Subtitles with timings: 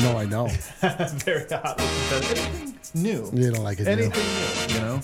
[0.00, 0.48] No, I know.
[1.24, 1.80] Very hot.
[1.80, 3.30] Anything new?
[3.32, 3.86] You don't like it.
[3.86, 4.74] Anything new?
[4.74, 5.00] You know.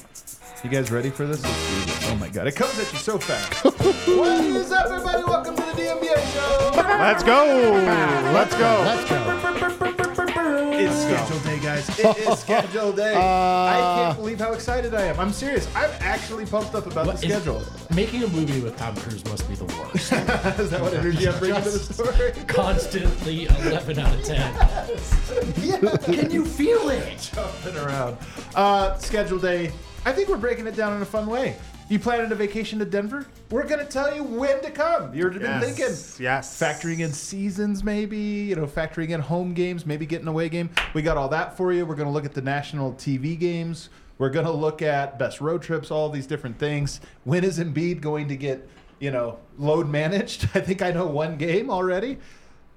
[0.65, 1.41] You guys ready for this?
[1.41, 2.11] This.
[2.11, 3.65] Oh my god, it comes at you so fast.
[3.65, 5.23] what is up, everybody?
[5.23, 6.71] Welcome to the DMBA show.
[6.75, 7.45] Let's go.
[8.35, 8.83] Let's go.
[8.85, 9.40] Let's go.
[11.89, 12.23] It's schedule day, guys.
[12.23, 13.15] It is schedule day.
[13.17, 15.19] I can't believe how excited I am.
[15.19, 15.69] I'm serious.
[15.75, 17.63] I'm actually pumped up about the is- schedule.
[17.95, 20.13] Making a movie with Tom Cruise must be the worst.
[20.61, 22.33] is that what energy I'm bringing to the story?
[22.47, 24.37] Constantly 11 out of 10.
[25.83, 25.97] yeah.
[25.99, 27.31] Can you feel it?
[27.35, 28.17] jumping around.
[28.55, 29.73] Uh, schedule day.
[30.05, 31.57] I think we're breaking it down in a fun way.
[31.91, 33.27] You planning a vacation to Denver?
[33.51, 35.13] We're gonna tell you when to come.
[35.13, 35.65] You've been Yes.
[35.65, 36.57] thinking Yes.
[36.57, 40.71] factoring in seasons, maybe you know, factoring in home games, maybe getting away game.
[40.95, 41.85] We got all that for you.
[41.85, 43.89] We're gonna look at the national TV games.
[44.19, 47.01] We're gonna look at best road trips, all these different things.
[47.25, 48.69] When is Embiid going to get
[49.01, 50.45] you know load managed?
[50.55, 52.19] I think I know one game already.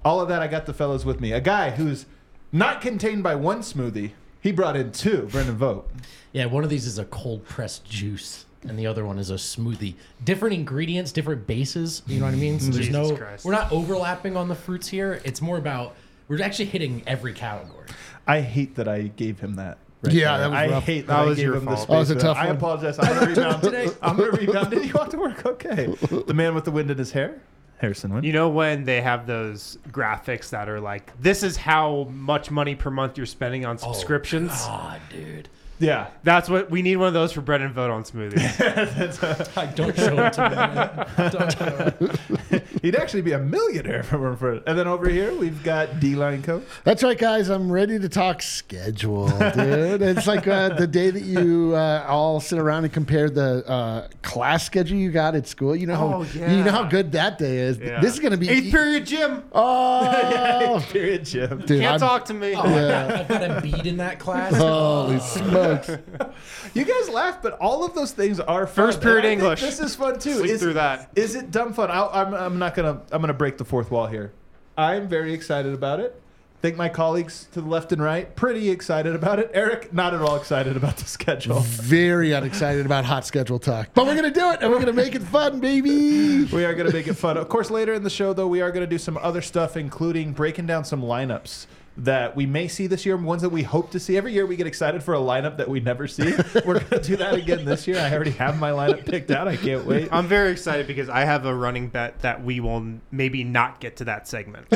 [0.03, 1.34] All of that, I got the fellows with me.
[1.34, 2.08] A guy who's
[2.52, 4.14] not contained by one smoothie.
[4.41, 5.27] He brought in two.
[5.31, 5.91] Brendan Vogt.
[6.31, 9.36] Yeah, one of these is a cold pressed juice, and the other one is a
[9.36, 9.95] smoothie.
[10.23, 12.02] Different ingredients, different bases.
[12.08, 12.59] You know what I mean?
[12.59, 13.45] So there's Jesus no, Christ.
[13.45, 15.22] we're not overlapping on the fruits here.
[15.23, 15.95] It's more about
[16.28, 17.88] we're actually hitting every category.
[18.25, 19.78] I hate that I gave him that.
[20.02, 20.50] right Yeah, there.
[20.50, 20.84] that was I rough.
[20.84, 21.80] hate that, That I was gave your him the fault.
[21.80, 21.89] space.
[21.89, 22.56] That was a for tough I one.
[22.56, 23.00] apologize.
[23.00, 23.88] I'm gonna rebound today.
[24.02, 24.69] I'm gonna rebound.
[24.72, 25.45] Did you walk to work?
[25.45, 25.86] Okay.
[26.28, 27.41] The man with the wind in his hair,
[27.80, 28.25] Harrison Wind.
[28.25, 32.75] You know when they have those graphics that are like, this is how much money
[32.75, 34.52] per month you're spending on oh, subscriptions.
[34.52, 35.50] God, dude.
[35.79, 36.07] Yeah.
[36.23, 39.75] That's what we need one of those for Brendan Vogt on smoothies.
[39.75, 41.29] Don't show it to me.
[41.29, 42.59] Don't show.
[42.81, 44.63] He'd actually be a millionaire if it weren't for it.
[44.67, 46.61] And then over here we've got D Line Co.
[46.83, 47.49] That's right, guys.
[47.49, 50.01] I'm ready to talk schedule, dude.
[50.01, 54.07] it's like uh, the day that you uh, all sit around and compare the uh,
[54.21, 55.75] class schedule you got at school.
[55.75, 57.79] You know how Oh, you know how good that day is.
[57.79, 57.99] Yeah.
[57.99, 59.44] This is going to be eighth period gym.
[59.51, 61.59] Oh, eighth Period, gym.
[61.66, 62.53] dude, Can't I'm- talk to me.
[62.53, 64.53] Oh, I've, got, I've got a bead in that class.
[64.55, 65.62] Holy smokes!
[66.73, 68.88] You guys laugh, but all of those things are fun.
[68.88, 69.61] First period And I think English.
[69.61, 70.38] This is fun too.
[70.38, 71.09] Sleep is, through that.
[71.16, 71.91] Is it dumb fun?
[71.91, 73.01] I'll, I'm, I'm not gonna.
[73.12, 74.34] I'm gonna break the fourth wall here.
[74.78, 76.19] I'm very excited about it.
[76.62, 79.51] think my colleagues to the left and right pretty excited about it.
[79.53, 81.59] Eric, not at all excited about the schedule.
[81.59, 85.13] Very unexcited about hot schedule talk, but we're gonna do it, and we're gonna make
[85.13, 86.24] it fun, baby.
[86.45, 87.38] We are going to make it fun.
[87.38, 89.78] Of course, later in the show, though, we are going to do some other stuff,
[89.78, 91.66] including breaking down some lineups
[91.96, 94.18] that we may see this year, ones that we hope to see.
[94.18, 96.34] Every year we get excited for a lineup that we never see.
[96.66, 98.00] We're going to do that again this year.
[98.00, 99.48] I already have my lineup picked out.
[99.48, 100.09] I can't wait.
[100.12, 103.98] I'm very excited because I have a running bet that we will maybe not get
[103.98, 104.68] to that segment.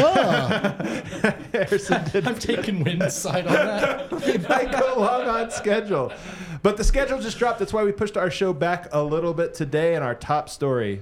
[1.54, 4.14] Harrison I'm taking Wind's side on that.
[4.52, 6.14] I go long on schedule.
[6.62, 7.60] But the schedule just dropped.
[7.60, 9.96] That's why we pushed our show back a little bit today.
[9.96, 11.02] And our top story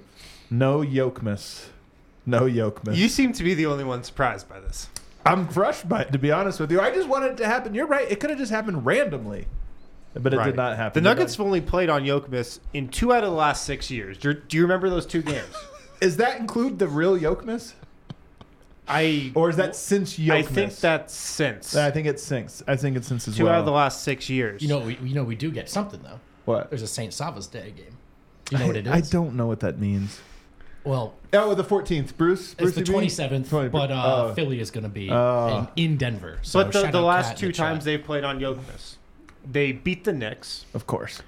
[0.50, 1.66] no Jokmas.
[2.26, 2.96] No Jokmas.
[2.96, 4.90] You seem to be the only one surprised by this.
[5.26, 6.80] I'm crushed by it, to be honest with you.
[6.80, 7.74] I just wanted it to happen.
[7.74, 8.10] You're right.
[8.12, 9.48] It could have just happened randomly,
[10.14, 10.46] but it Right.
[10.46, 11.02] did not happen.
[11.04, 14.18] The Nuggets have only played on Jokmas in two out of the last six years.
[14.18, 15.48] Do, do you remember those two games?
[16.00, 17.74] Does that include the real Jokmas?
[18.88, 20.32] I Or is that since Jokmas?
[20.32, 22.62] I think that's since I think it's since.
[22.68, 23.54] I think it's since as two well.
[23.54, 24.62] out of the last six years.
[24.62, 26.20] You know, we, you know, we do get something though.
[26.46, 26.70] what?
[26.70, 27.98] There's a Saint Sava's Day game.
[28.52, 28.94] You know what it is?
[28.94, 30.20] I don't know what that means.
[30.86, 32.16] Well, Oh, the 14th.
[32.16, 32.54] Bruce?
[32.54, 34.34] it's Bruce the 27th, but uh, oh.
[34.36, 35.68] Philly is going to be Oh.
[35.76, 36.40] in, in Denver.
[36.44, 37.68] So but the, the last Kat two the chat.
[37.68, 38.96] times they played on Jokmas,
[39.50, 40.66] they beat the Knicks.
[40.74, 41.22] Of course.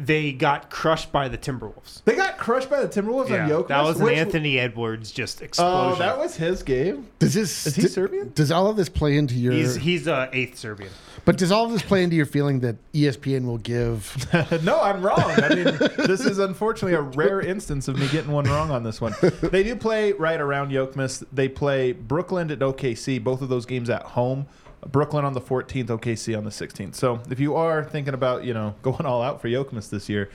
[0.00, 2.04] They got crushed by the Timberwolves.
[2.04, 3.68] They got crushed by the Timberwolves on Jokmas.
[3.68, 5.94] that was an which- Anthony Edwards just explosion.
[5.94, 7.08] Oh, that was his game.
[7.18, 8.30] Does this Is he d- Serbian?
[8.34, 9.52] Does all of this play into your?
[9.52, 10.90] he's he's uh, eighth Serbian.
[11.24, 14.14] but does all of this play into your feeling that ESPN will give?
[14.62, 15.18] no, I'm wrong.
[15.18, 15.64] I mean,
[16.06, 19.14] this is unfortunately a rare instance of me getting one wrong on this one.
[19.42, 21.24] They do play right around Jokmas.
[21.32, 24.46] They play Brooklyn at OKC, both of those games at home.
[24.86, 26.94] Brooklyn on the 14th, OKC on the 16th.
[26.94, 30.30] So if you are thinking about, you know, going all out for Jokmas this year,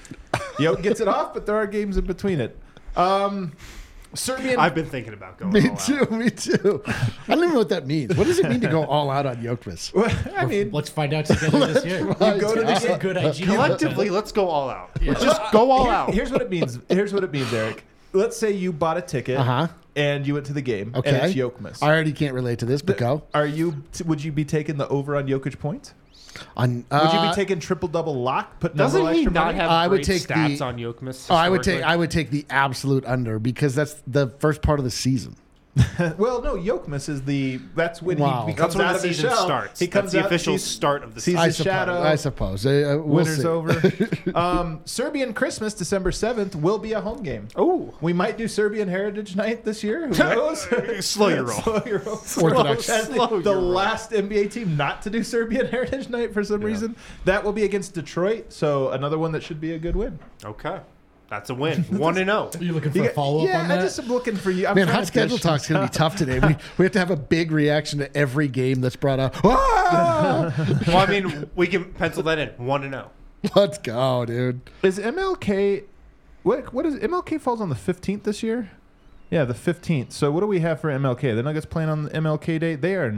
[0.59, 2.57] Yoke gets it off, but there are games in between it.
[2.95, 3.53] Um,
[4.15, 4.59] Serbian.
[4.59, 5.53] I've been thinking about going.
[5.53, 5.79] me all out.
[5.79, 6.05] too.
[6.11, 6.83] Me too.
[6.85, 6.93] I
[7.29, 8.15] don't even know what that means.
[8.15, 9.91] What does it mean to go all out on Jokmas?
[10.37, 11.99] I mean, Let's find out together this year.
[12.01, 12.99] you go to the game.
[12.99, 13.43] good IG.
[13.45, 14.91] Collectively, let's go all out.
[15.01, 15.13] Yeah.
[15.15, 16.13] Just go all Here- out.
[16.13, 16.77] Here's what it means.
[16.89, 17.85] Here's what it means, Eric.
[18.11, 19.67] Let's say you bought a ticket Uh-huh.
[19.95, 21.09] And you went to the game Okay.
[21.09, 21.83] and it's Jokmas.
[21.83, 23.23] I already can't relate to this, but go.
[23.33, 23.83] Are you?
[24.05, 25.93] Would you be taking the over on Jokic points?
[26.57, 28.59] On, Would you uh, be taking triple double lock?
[28.59, 29.57] Putting a Doesn't he extra not money?
[29.59, 31.27] have I would great take the- on Jokmas?
[31.29, 31.83] Oh, I would take?
[31.83, 35.35] I would take the absolute under because that's the first part of the season.
[36.19, 38.45] well, no, Jokmas is the that's when Wow.
[38.45, 39.43] he becomes That's when out the of his season shell.
[39.45, 39.79] starts.
[39.79, 41.39] He comes That's the out, official start of the season.
[41.39, 41.73] I his suppose.
[41.73, 42.01] shadow.
[42.03, 42.65] I suppose.
[42.65, 43.47] Uh, uh, we'll Winter's see.
[43.47, 44.09] over.
[44.35, 47.47] um, Serbian Christmas, December seventh, will be a home game.
[47.55, 50.07] Oh, We might do Serbian Heritage Night this year.
[50.07, 50.61] Who knows?
[51.03, 51.59] slow your roll.
[51.61, 52.21] Slow your roll.
[52.39, 52.87] Orthodox.
[52.89, 53.69] As the, Slow the your roll.
[53.69, 56.95] last NBA team not to do Serbian Heritage Night for some reason.
[57.25, 58.53] That will be against Detroit.
[58.53, 60.19] So another one that should be a good win.
[60.45, 60.79] Okay,
[61.29, 61.83] that's a win.
[61.97, 62.49] One and oh.
[62.51, 62.61] zero.
[62.61, 63.79] Are you looking for You a follow up yeah, on that?
[63.79, 64.67] I just am looking for you.
[64.67, 66.39] I'm Man, hot schedule dish talk's going to be tough today.
[66.39, 69.35] We, we have to have a big reaction to every game that's brought up.
[69.43, 70.53] Ah!
[70.87, 72.49] Well, I mean, we can pencil that in.
[72.63, 73.09] One and oh.
[73.41, 73.53] zero.
[73.55, 74.61] Let's go, dude.
[74.81, 75.83] Is MLK
[76.43, 78.69] what what is MLK falls on the 15th this year?
[79.29, 80.11] Yeah, the 15th.
[80.11, 81.35] So what do we have for MLK?
[81.35, 82.75] The Nuggets playing on the MLK Day?
[82.75, 83.13] They are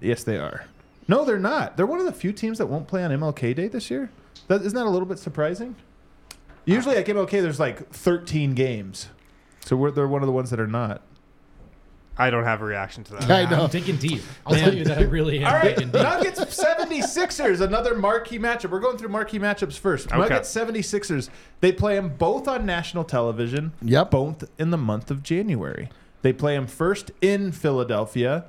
[0.00, 0.64] Yes, they are.
[1.06, 1.76] No, they're not.
[1.76, 4.10] They're one of the few teams that won't play on MLK Day this year.
[4.46, 5.74] That, isn't that a little bit surprising?
[6.64, 9.08] Usually at MLK there's like 13 games.
[9.64, 11.02] So we're, they're one of the ones that are not.
[12.16, 13.30] I don't have a reaction to that.
[13.30, 13.64] I know.
[13.64, 14.20] I'm digging deep.
[14.44, 16.02] I'll tell you that I really am All right, digging deep.
[16.02, 18.70] Nuggets 76ers, another marquee matchup.
[18.70, 20.08] We're going through marquee matchups first.
[20.08, 20.18] Okay.
[20.18, 21.30] Nuggets 76ers,
[21.60, 23.72] they play them both on national television.
[23.80, 24.10] Yep.
[24.10, 25.88] Both in the month of January.
[26.20, 28.44] They play them first in Philadelphia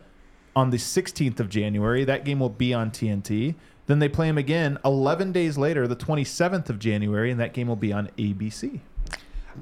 [0.53, 2.03] on the 16th of January.
[2.03, 3.55] That game will be on TNT.
[3.91, 7.67] Then they play them again 11 days later, the 27th of January, and that game
[7.67, 8.79] will be on ABC.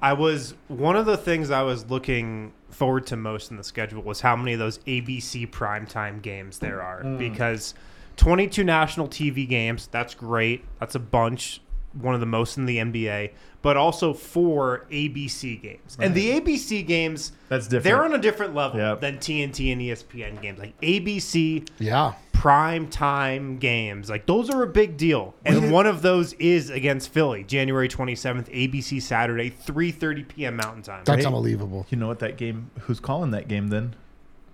[0.04, 4.04] I was one of the things I was looking forward to most in the schedule
[4.04, 7.18] was how many of those ABC primetime games there are mm.
[7.18, 7.74] because
[8.18, 10.64] 22 national TV games, that's great.
[10.80, 11.60] That's a bunch,
[12.00, 13.32] one of the most in the NBA,
[13.64, 15.98] but also four ABC games.
[16.00, 17.84] And the ABC games That's different.
[17.84, 19.02] They're on a different level Yep.
[19.02, 20.60] than TNT and ESPN games.
[20.60, 22.14] Like ABC Yeah.
[22.40, 24.10] Prime time games.
[24.10, 25.36] Like those are a big deal.
[25.46, 30.56] And one of those is against Philly, January 27th, ABC Saturday, 3:30 p.m.
[30.56, 31.02] Mountain Time.
[31.04, 31.26] That's Right.
[31.26, 31.86] unbelievable.
[31.90, 33.94] You know what that game, who's calling that game then?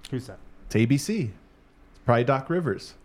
[0.10, 0.40] Who's that?
[0.66, 1.26] It's ABC.
[1.30, 2.96] It's probably Doc Rivers.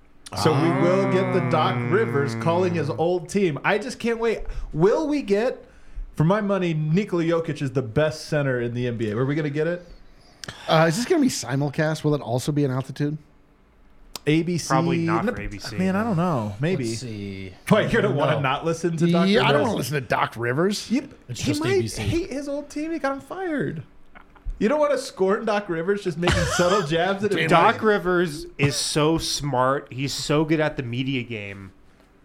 [0.43, 3.59] So we will get the Doc Rivers calling his old team.
[3.65, 4.45] I just can't wait.
[4.73, 5.63] Will we get,
[6.17, 9.13] for my money, Nikola Jokic is the best center in the NBA.
[9.13, 9.85] Are we going to get it?
[10.69, 12.03] Uh, is this going to be simulcast?
[12.05, 13.19] Will it also be an altitude?
[14.27, 14.67] ABC?
[14.69, 15.79] Probably not No, for ABC.
[15.79, 16.55] Man, I don't know.
[16.61, 16.85] Maybe.
[16.89, 17.53] Let's see.
[17.69, 19.49] What, you're going to want to not listen to Doc yeah, Rivers?
[19.49, 20.91] I don't want to listen to Doc Rivers.
[20.91, 21.99] You, It's he just might ABC.
[21.99, 22.93] hate his old team.
[22.93, 23.83] He got him fired.
[24.59, 27.49] You don't want to scorn Doc Rivers just making subtle jabs at him.
[27.49, 29.89] Doc Rivers is so smart.
[29.91, 31.73] He's so good at the media game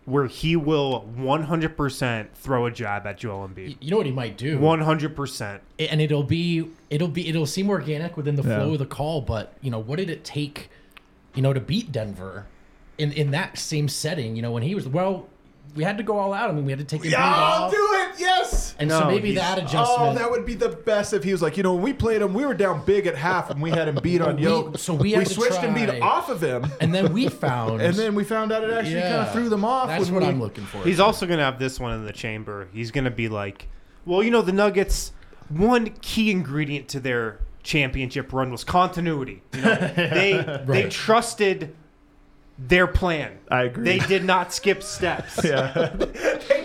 [0.03, 3.77] where he will 100% throw a jab at Joel Embiid.
[3.79, 4.59] You know what he might do?
[4.59, 5.59] 100%.
[5.79, 8.57] and it'll be it'll be it'll seem organic within the Yeah.
[8.59, 10.69] flow of the call but you know what did it take
[11.35, 12.45] you know to beat denver
[12.97, 15.27] in in that same setting you know when he was well
[15.75, 17.63] we had to go all out i mean we had to take him Yeah, I'll
[17.63, 18.15] off do it.
[18.17, 18.75] Yes.
[18.79, 21.57] and so maybe he's- that Oh, that would be the best if he was like,
[21.57, 23.89] you know, when we played him, we were down big at half and we had
[23.89, 24.77] him beat on We- Yoke.
[24.77, 26.65] so we had to switched and beat off of him.
[26.79, 29.65] and then we found And then we found out it actually kind of threw them
[29.65, 29.89] off.
[29.89, 32.13] that's what we- i'm looking for He's also going to have this one in the
[32.13, 32.69] chamber.
[32.71, 33.67] He's going to be like,
[34.05, 35.11] well, you know, the Nuggets,
[35.49, 39.41] one key ingredient to their championship run was continuity.
[39.53, 40.33] You know, they
[40.63, 40.89] they Right.
[40.91, 41.75] trusted
[42.57, 43.37] their plan.
[43.51, 43.83] I agree.
[43.83, 45.43] They did not skip steps.
[45.43, 45.93] Yeah.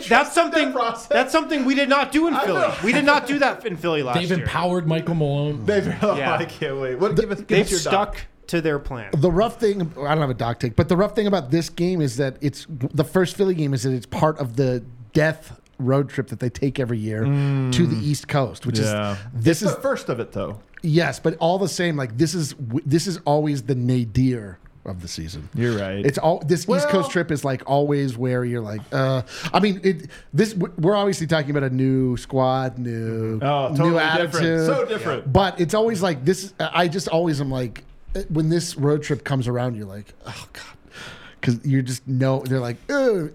[0.09, 0.73] That's something.
[0.73, 1.09] process.
[1.09, 2.73] That's something we did not do in Philly.
[2.85, 4.29] We did not do that in Philly last year.
[4.29, 6.35] they've empowered michael malone They've, oh, Yeah.
[6.35, 6.95] I can't wait.
[6.99, 8.27] What, give us, give They've your stuck doc.
[8.49, 9.11] to their plan.
[9.17, 11.69] The rough thing, I don't have a doc take, but the rough thing about this
[11.69, 15.61] game is that it's the first Philly game is that it's part of the death
[15.79, 17.73] road trip that they take every year mm.
[17.73, 19.13] to the East Coast, which Yeah.
[19.13, 20.61] is this It's is the first of it, though.
[20.83, 25.09] Yes, but all the same, like this is this is always the nadir of the
[25.09, 25.49] season.
[25.55, 26.05] You're right.
[26.05, 29.23] It's all this East Coast trip is like always where you're like, uh,
[29.53, 30.09] I mean, it.
[30.33, 34.67] This we're obviously talking about a new squad, new, oh, totally new different.
[34.67, 35.33] So different.
[35.33, 36.55] but it's always like this.
[36.59, 37.85] I just always am like,
[38.17, 40.95] uh, when this road trip comes around, you're like, oh god,
[41.41, 43.33] because you just know they're like, Ugh,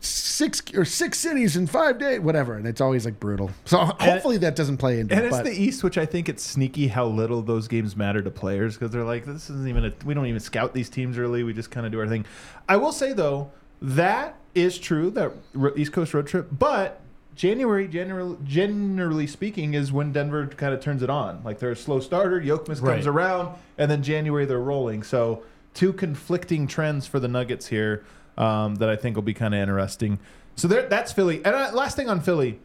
[0.00, 3.50] six or six cities in five days, whatever, and it's always like brutal.
[3.64, 5.14] So hopefully that doesn't play into.
[5.14, 8.22] And it, it's the East, which I think it's sneaky how little those games matter
[8.22, 11.18] to players because they're like, this isn't even a, we don't even scout these teams
[11.18, 11.42] early.
[11.42, 12.24] We just kind of do our thing.
[12.68, 15.32] I will say though, that is true that
[15.76, 17.00] East Coast road trip, but
[17.34, 21.42] January, generally, generally speaking, is when Denver kind of turns it on.
[21.44, 23.06] Like they're a slow starter, comes Right.
[23.06, 25.02] around, and then January they're rolling.
[25.02, 25.42] So
[25.74, 28.04] two conflicting trends for the Nuggets here
[28.36, 30.18] um, that I think will be kind of interesting.
[30.56, 31.36] So there, that's Philly.
[31.44, 32.58] And uh, last thing on Philly,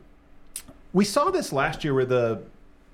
[0.93, 2.41] we saw this last year where the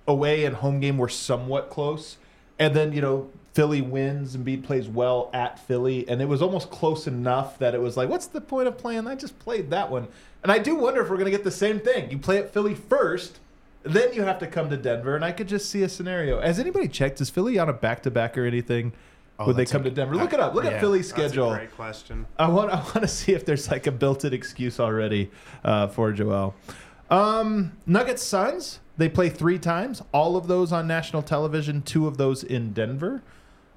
[0.07, 2.17] away and home game were somewhat close,
[2.59, 6.41] and then you know Philly wins and Embiid plays well at Philly, and it was
[6.41, 9.07] almost close enough that it was like, what's the point of playing?
[9.07, 10.07] I just played that one,
[10.41, 12.11] and I do wonder if we're gonna get the same thing.
[12.11, 13.39] You play at Philly first,
[13.83, 16.39] Then you have to come to Denver, and I could just see a scenario.
[16.39, 17.19] Has anybody checked?
[17.19, 18.93] Is Philly on a back to back or anything?
[19.43, 20.15] Oh, Would they come a- to Denver?
[20.15, 20.53] Look it up.
[20.55, 21.51] Look yeah, at Philly's That's a schedule.
[21.53, 22.25] great question.
[22.37, 25.29] I want I want to see if there's like a built-in excuse already
[25.63, 26.55] uh, for Joel.
[27.09, 28.79] Um, Nuggets Suns.
[28.97, 30.01] They play three times.
[30.11, 31.81] All of those on national television.
[31.81, 33.21] Two of those in Denver.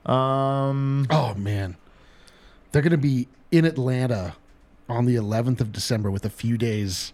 [0.04, 1.76] Um, Oh man,
[2.73, 4.37] they're gonna be in Atlanta
[4.88, 7.12] on the 11th of December with a few days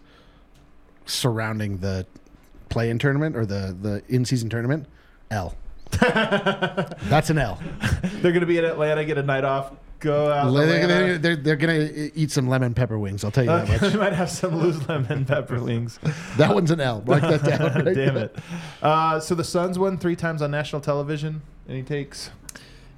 [1.05, 2.05] surrounding the
[2.69, 4.85] play-in tournament or the the in-season tournament.
[5.31, 5.55] L.
[7.09, 7.59] That's an L.
[8.21, 9.03] they're gonna be in Atlanta.
[9.05, 9.73] Get a night off.
[9.99, 10.51] Go out.
[10.51, 13.23] They're, they're, they're, they're gonna eat some lemon pepper wings.
[13.23, 13.81] I'll tell you that much.
[13.93, 15.97] they might have some loose lemon pepper wings.
[16.37, 17.01] That one's an L.
[17.05, 17.85] Write that down.
[17.85, 17.95] right?
[17.95, 18.35] Damn it.
[18.81, 21.41] Uh, so the Suns won three times on national television.
[21.69, 22.31] Any takes?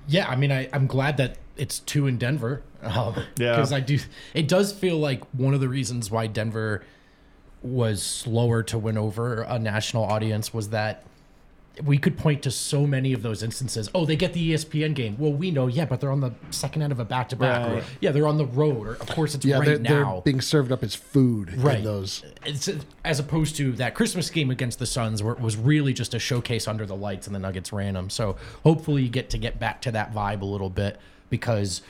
[0.08, 2.64] Yeah, I mean, I, I'm glad that it's two in Denver.
[2.82, 3.52] Um, Yeah.
[3.56, 4.00] because I do.
[4.34, 6.84] It does feel like one of the reasons why Denver
[7.62, 11.04] was slower to win over a national audience was that
[11.84, 13.89] we could point to so many of those instances.
[13.94, 15.15] Oh, they get the ESPN game.
[15.20, 17.84] Well, we know, yeah, but they're on the second end of a back to back.
[18.01, 18.88] Yeah, they're on the road.
[18.88, 20.22] Or of course, it's Yeah, right they're, they're now.
[20.24, 21.79] being served up as food Right.
[21.79, 22.24] in those.
[22.46, 22.70] It's
[23.03, 26.20] as opposed to that Christmas game against the Suns, where it was really just a
[26.20, 28.10] showcase under the lights, and the Nuggets ran them.
[28.10, 30.98] So hopefully, you get to get back to that vibe a little bit
[31.29, 31.82] because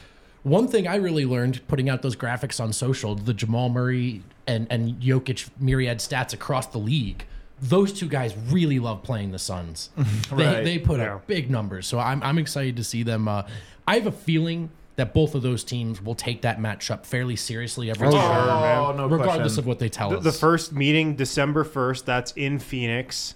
[0.43, 4.67] one thing I really learned putting out those graphics on social, the Jamal Murray and
[4.69, 7.25] and Jokic myriad stats across the league.
[7.61, 9.89] Those two guys really love playing the Suns.
[9.97, 10.63] they, Right.
[10.63, 11.15] they put Yeah.
[11.15, 13.27] up big numbers, so I'm I'm excited to see them.
[13.27, 13.43] Uh,
[13.87, 17.89] I have a feeling that both of those teams will take that matchup fairly seriously
[17.89, 19.59] every Oh, time, sure, Oh, no regardless question.
[19.59, 20.23] of what they tell The, us.
[20.23, 23.35] the first meeting, December 1st, that's in Phoenix.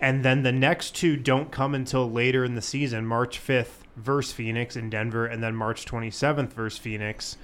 [0.00, 4.32] And then the next two don't come until later in the season March 5th versus
[4.32, 7.36] Phoenix in Denver, and then March 27th versus Phoenix.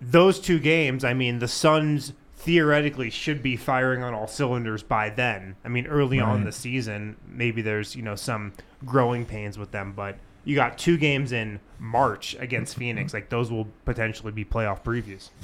[0.00, 2.12] Those two games, I mean, the Suns
[2.48, 5.54] theoretically should be firing on all cylinders by then.
[5.66, 8.54] I mean, early on in the season, maybe there's, you know, some
[8.86, 13.12] growing pains with them, but you got two games in March against Phoenix.
[13.12, 15.28] Like, those will potentially be playoff previews.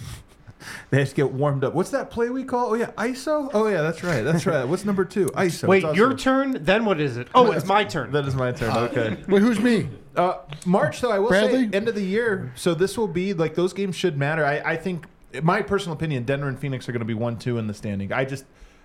[0.88, 1.74] They have to get warmed up.
[1.74, 2.70] What's that play we call?
[2.70, 3.50] Oh yeah, ISO.
[3.52, 4.22] Oh yeah, that's right.
[4.22, 4.64] That's right.
[4.66, 5.26] What's number two?
[5.34, 5.68] ISO.
[5.68, 6.56] Wait, It's your turn?
[6.64, 7.28] Then what is it?
[7.34, 8.12] Oh, it's my turn.
[8.12, 8.74] That is my turn.
[8.74, 9.22] Okay.
[9.28, 9.90] Wait, who's me?
[10.16, 11.68] Uh, March, though, I will Bradley?
[11.70, 12.50] say end of the year.
[12.54, 14.42] So this will be like those games should matter.
[14.42, 15.10] I, I think, in
[15.42, 18.12] my personal opinion, Denver and Phoenix are going to be one two in the standing.
[18.12, 18.44] I just,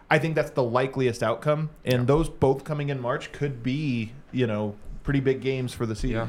[0.10, 4.48] I think that's the likeliest outcome, and those both coming in March could be, you
[4.48, 6.18] know, pretty big games for the season.
[6.18, 6.28] Yeah.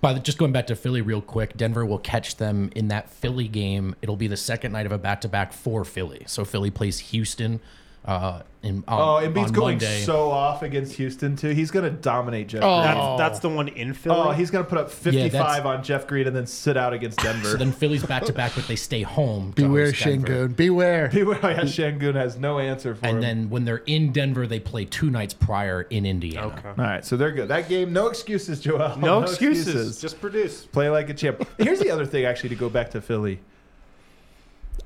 [0.00, 3.08] By the, just going back to Philly real quick, Denver will catch them in that
[3.08, 3.96] Philly game.
[4.02, 6.24] It'll be the second night of a back to back for Philly.
[6.26, 7.60] So Philly plays Houston
[8.04, 10.00] uh, in, on, Oh, Embiid's on going Monday.
[10.02, 11.48] so off against Houston too.
[11.50, 12.62] He's going to dominate Jeff.
[12.62, 12.82] Oh.
[12.82, 12.94] Green.
[12.94, 14.16] That's, that's the one in Philly.
[14.18, 16.92] Oh, he's going to put up 55 that's- on Jeff Green and then sit out
[16.92, 17.48] against Denver.
[17.50, 19.52] so then Philly's back to back, but they stay home.
[19.54, 20.54] to Beware, host Sengun.
[20.56, 21.08] Beware.
[21.08, 23.14] Beware, yeah, Sengun has no answer for him.
[23.16, 26.46] And then when they're in Denver, they play two nights prior in Indiana.
[26.48, 26.68] okay.
[26.68, 27.48] All right, so they're good.
[27.48, 28.96] That game, no excuses, Joel.
[28.98, 30.00] No, excuses.
[30.00, 30.64] Just produce.
[30.66, 31.46] Play like a champ.
[31.58, 33.40] Here's the other thing, actually, to go back to Philly.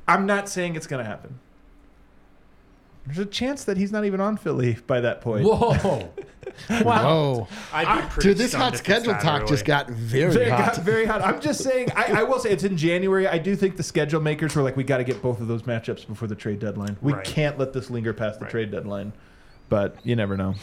[0.06, 1.38] I'm not saying it's going to happen.
[3.08, 5.44] There's a chance that he's not even on Philly by that point.
[5.44, 5.72] Whoa.
[6.82, 7.48] Whoa.
[7.72, 10.74] I'd be Dude, this hot schedule talk just got very Very hot.
[10.76, 11.22] hot, very hot.
[11.22, 11.90] I'm just saying.
[11.96, 13.26] I, I will say it's in January.
[13.26, 15.62] I do think the schedule makers were like, we got to get both of those
[15.62, 16.96] matchups before the trade deadline.
[17.00, 17.24] We Right.
[17.24, 18.50] can't let this linger past the Right.
[18.50, 19.12] trade deadline.
[19.68, 20.54] But you never know.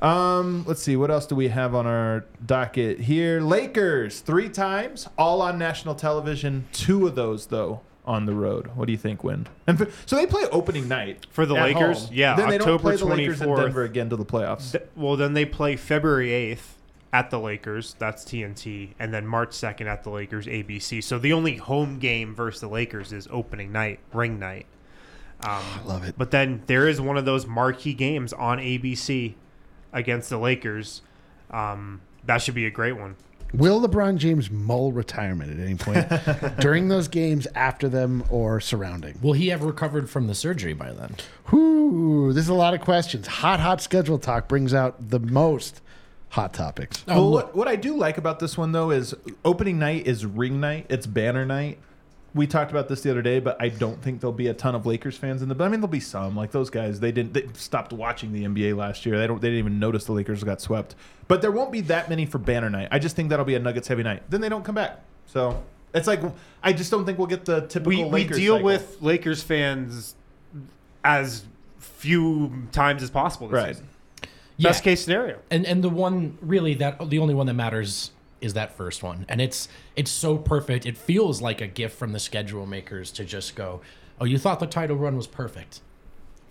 [0.00, 0.96] Um, let's see.
[0.96, 3.40] What else do we have on our docket here?
[3.40, 6.66] Lakers three times, all on national television.
[6.72, 8.68] Two of those though on the road.
[8.74, 9.48] What do you think, Wind?
[9.66, 12.06] And for, so they play opening night For the at Lakers?
[12.06, 12.08] home.
[12.12, 13.56] Yeah, Then they October play the Lakers in 24th.
[13.62, 14.72] Denver again to the playoffs.
[14.72, 16.74] Th- well, then they play February 8th
[17.12, 17.94] at the Lakers.
[17.98, 18.94] That's TNT.
[18.98, 21.02] And then March 2nd at the Lakers, ABC.
[21.04, 24.66] So the only home game versus the Lakers is opening night, ring night.
[25.46, 26.14] Um, Love it.
[26.18, 29.34] But then there is one of those marquee games on ABC
[29.92, 31.02] against the Lakers.
[31.52, 33.14] Um, that should be a great one.
[33.54, 36.08] Will LeBron James mull retirement at any point
[36.60, 39.18] during those games, after them, or surrounding?
[39.20, 41.16] Will he have recovered from the surgery by then?
[41.50, 43.26] Whoo, there's a lot of questions.
[43.26, 45.82] Hot, hot schedule talk brings out the most
[46.30, 47.04] hot topics.
[47.06, 50.24] Oh, well, what, what I do like about this one though is opening night is
[50.24, 50.86] ring night.
[50.88, 51.78] It's banner night.
[52.34, 54.74] We talked about this the other day, but I don't think there'll be a ton
[54.74, 55.54] of Lakers fans in the.
[55.54, 56.34] But I mean, there'll be some.
[56.34, 57.34] Like those guys, they didn't.
[57.34, 59.18] They stopped watching the NBA last year.
[59.18, 59.40] They don't.
[59.40, 60.94] They didn't even notice the Lakers got swept.
[61.28, 62.88] But there won't be that many for banner night.
[62.90, 64.22] I just think that'll be a Nuggets heavy night.
[64.30, 65.02] Then they don't come back.
[65.26, 65.62] So
[65.94, 66.20] it's like
[66.62, 67.88] I just don't think we'll get the typical.
[67.90, 68.64] We, we Lakers deal cycle.
[68.64, 70.14] with Lakers fans
[71.04, 71.44] as
[71.78, 73.74] few times as possible this Right.
[73.76, 73.88] season.
[74.56, 74.68] Yeah.
[74.70, 75.38] Best case scenario.
[75.50, 78.10] and and the one really that the only one that matters
[78.42, 82.12] is that first one and it's it's so perfect it feels like a gift from
[82.12, 83.80] the schedule makers to just go
[84.20, 85.80] oh you thought the title run was perfect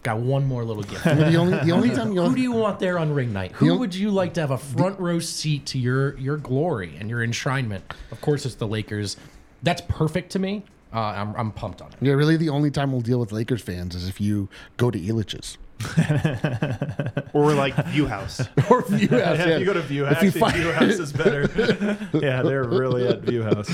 [0.04, 1.04] got one more little gift.
[1.04, 3.52] the only the only time Who do you want there on ring night?
[3.54, 7.10] Who would you like to have a front row seat to your your glory and
[7.10, 7.82] your enshrinement?
[8.12, 9.18] Of course, it's the Lakers.
[9.64, 10.64] That's perfect to me.
[10.94, 11.96] Uh, I'm, I'm pumped on it.
[12.02, 15.00] yeah, really the only time we'll deal with Lakers fans is if you go to
[15.00, 15.58] Elitch's.
[17.34, 18.42] or like View House.
[18.70, 21.00] or View House, Yeah, if you go to View, If you actually, find- View House
[21.00, 21.98] is better.
[22.14, 23.70] yeah, they're really at View House.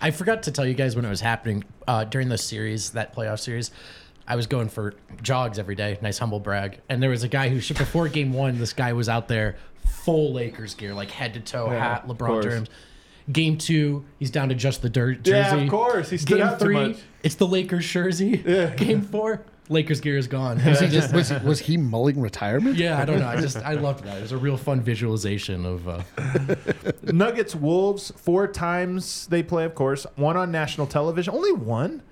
[0.00, 3.14] I forgot to tell you guys when it was happening uh, during the series, that
[3.14, 3.70] playoff series.
[4.26, 5.98] I was going for jogs every day.
[6.00, 6.80] Nice humble brag.
[6.88, 8.58] And there was a guy who shipped before game one.
[8.58, 9.56] This guy was out there
[10.04, 12.44] full Lakers gear, like head to toe, hat, LeBron course.
[12.46, 12.68] James.
[13.32, 15.56] Game two, he's down to just the dirt jersey.
[15.56, 16.10] Yeah, of course.
[16.10, 16.96] He stood Game out too three, much.
[17.22, 18.42] it's the Lakers jersey.
[18.46, 18.74] Yeah.
[18.74, 20.62] Game four, Lakers gear is gone.
[20.64, 22.76] Was he just was, was he mulling retirement?
[22.76, 23.26] yeah, I don't know.
[23.28, 24.18] I just I loved that.
[24.18, 25.88] It was a real fun visualization of.
[25.88, 26.02] Uh,
[27.04, 30.06] Nuggets Wolves four times they play, of course.
[30.16, 31.34] One on national television.
[31.34, 32.02] Only one.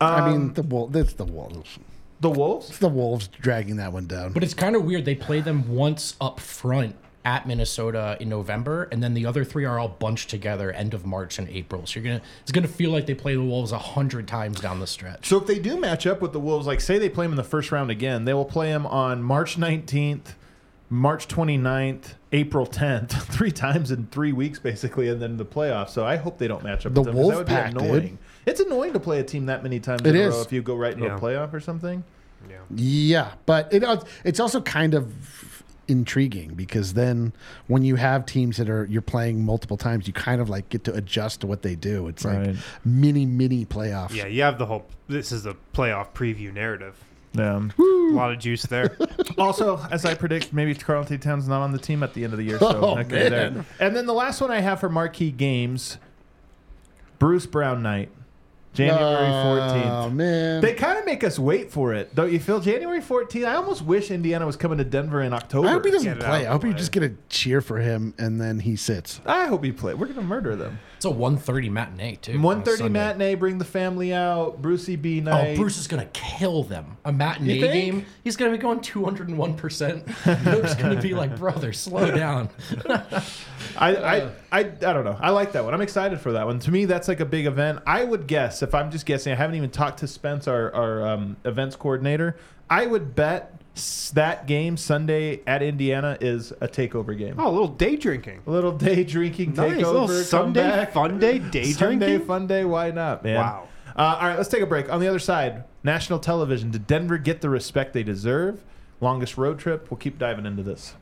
[0.00, 0.92] I Um, mean the wolf.
[0.92, 1.78] That's the wolves.
[2.20, 2.68] the Wolves.
[2.70, 4.32] It's the wolves dragging that one down.
[4.32, 5.04] But it's kind of weird.
[5.06, 9.64] They play them once up front at Minnesota in November, and then the other three
[9.66, 11.86] are all bunched together end of March and April.
[11.86, 14.80] So you're gonna it's gonna feel like they play the Wolves a hundred times down
[14.80, 15.26] the stretch.
[15.28, 17.36] So if they do match up with the Wolves, like say they play them in
[17.36, 20.34] the first round again, they will play them on March 19th,
[20.88, 25.90] March 29th, April 10th, three times in three weeks basically, and then the playoffs.
[25.90, 26.94] So I hope they don't match up.
[26.94, 27.82] The with them, 'cause that would be Wolfpack did.
[27.82, 28.18] annoying.
[28.46, 30.62] It's annoying to play a team that many times It in a row if you
[30.62, 31.16] go right into Yeah.
[31.16, 32.02] a playoff or something.
[32.48, 32.56] Yeah.
[32.74, 33.84] Yeah, but it
[34.24, 35.59] it's also kind of
[35.90, 37.32] intriguing because then
[37.66, 40.84] when you have teams that are you're playing multiple times, you kind of like get
[40.84, 42.06] to adjust to what they do.
[42.08, 42.56] It's like Right.
[42.84, 44.14] mini mini playoffs.
[44.14, 44.86] Yeah, you have the whole.
[45.08, 46.96] This is a playoff preview narrative.
[47.32, 47.68] Yeah.
[47.78, 48.96] A lot of juice there.
[49.38, 52.38] Also, as I predict, maybe Karl-Anthony Towns not on the team at the end of
[52.38, 52.58] the year.
[52.58, 53.30] So Oh, okay, man.
[53.30, 53.64] there.
[53.78, 55.96] And then the last one I have for marquee games,
[57.18, 58.10] Bruce Brown night,
[58.72, 59.92] January fourteenth.
[59.92, 60.60] Oh man.
[60.60, 62.60] They kind of make us wait for it, don't you feel?
[62.60, 63.46] January 14th.
[63.46, 65.68] I almost wish Indiana was coming to Denver in October.
[65.68, 66.46] I hope he doesn't play.
[66.46, 67.08] I hope you just way.
[67.08, 69.20] get a cheer for him and then he sits.
[69.26, 69.94] I hope he play.
[69.94, 70.78] We're gonna murder them.
[71.00, 72.32] It's a 1.30 matinee too.
[72.34, 72.88] on 1:30 Sunday.
[72.90, 73.34] matinee.
[73.34, 74.60] Bring the family out.
[74.60, 75.56] Brucey B Oh.
[75.56, 76.98] Bruce is gonna kill them.
[77.06, 77.72] A matinee You think?
[77.72, 78.06] game.
[78.22, 79.54] He's gonna be going 201.
[79.54, 80.06] percent
[80.44, 82.50] Nope's gonna be like, brother, slow down.
[83.78, 84.16] I, I,
[84.52, 85.16] I, I don't know.
[85.18, 85.72] I like that one.
[85.72, 86.58] I'm excited for that one.
[86.58, 87.78] To me, that's like a big event.
[87.86, 91.08] I would guess, if I'm just guessing, I haven't even talked to Spence, our, our
[91.08, 92.36] um, events coordinator.
[92.70, 97.34] I would bet s- that game Sunday at Indiana is a takeover game.
[97.38, 98.40] Oh, a little day drinking.
[98.46, 99.72] A little day drinking Nice.
[99.72, 99.82] takeover.
[99.92, 100.92] little Sunday comeback.
[100.92, 101.72] fun day day drinking.
[101.74, 102.26] Sunday drinking.
[102.26, 102.64] fun day.
[102.64, 103.36] Why not, man?
[103.36, 103.64] Wow.
[103.96, 104.90] Uh, all right, let's take a break.
[104.90, 106.70] On the other side, national television.
[106.70, 108.62] Did Denver get the respect they deserve?
[109.00, 109.90] Longest road trip.
[109.90, 110.94] We'll keep diving into this.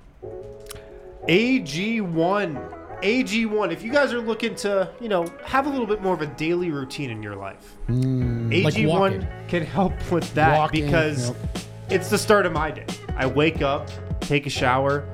[1.28, 2.87] AG1.
[3.02, 3.72] AG1.
[3.72, 6.26] If you guys are looking to, you know, have a little bit more of a
[6.26, 9.28] daily routine in your life, AG1 walking.
[9.46, 11.32] can help with that Walking, because
[11.90, 12.86] it's the start of my day.
[13.16, 13.88] I wake up,
[14.20, 15.08] take a shower,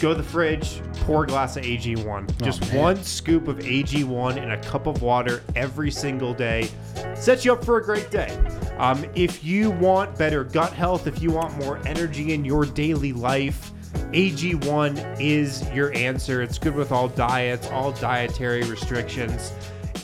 [0.00, 2.42] go to the fridge, pour a glass of AG1.
[2.42, 2.76] Just man.
[2.76, 6.68] one scoop of AG1 in a cup of water every single day
[7.14, 8.36] sets you up for a great day.
[8.78, 13.12] Um, if you want better gut health, if you want more energy in your daily
[13.12, 13.72] life,
[14.12, 16.42] AG1 is your answer.
[16.42, 19.52] It's good with all diets, all dietary restrictions.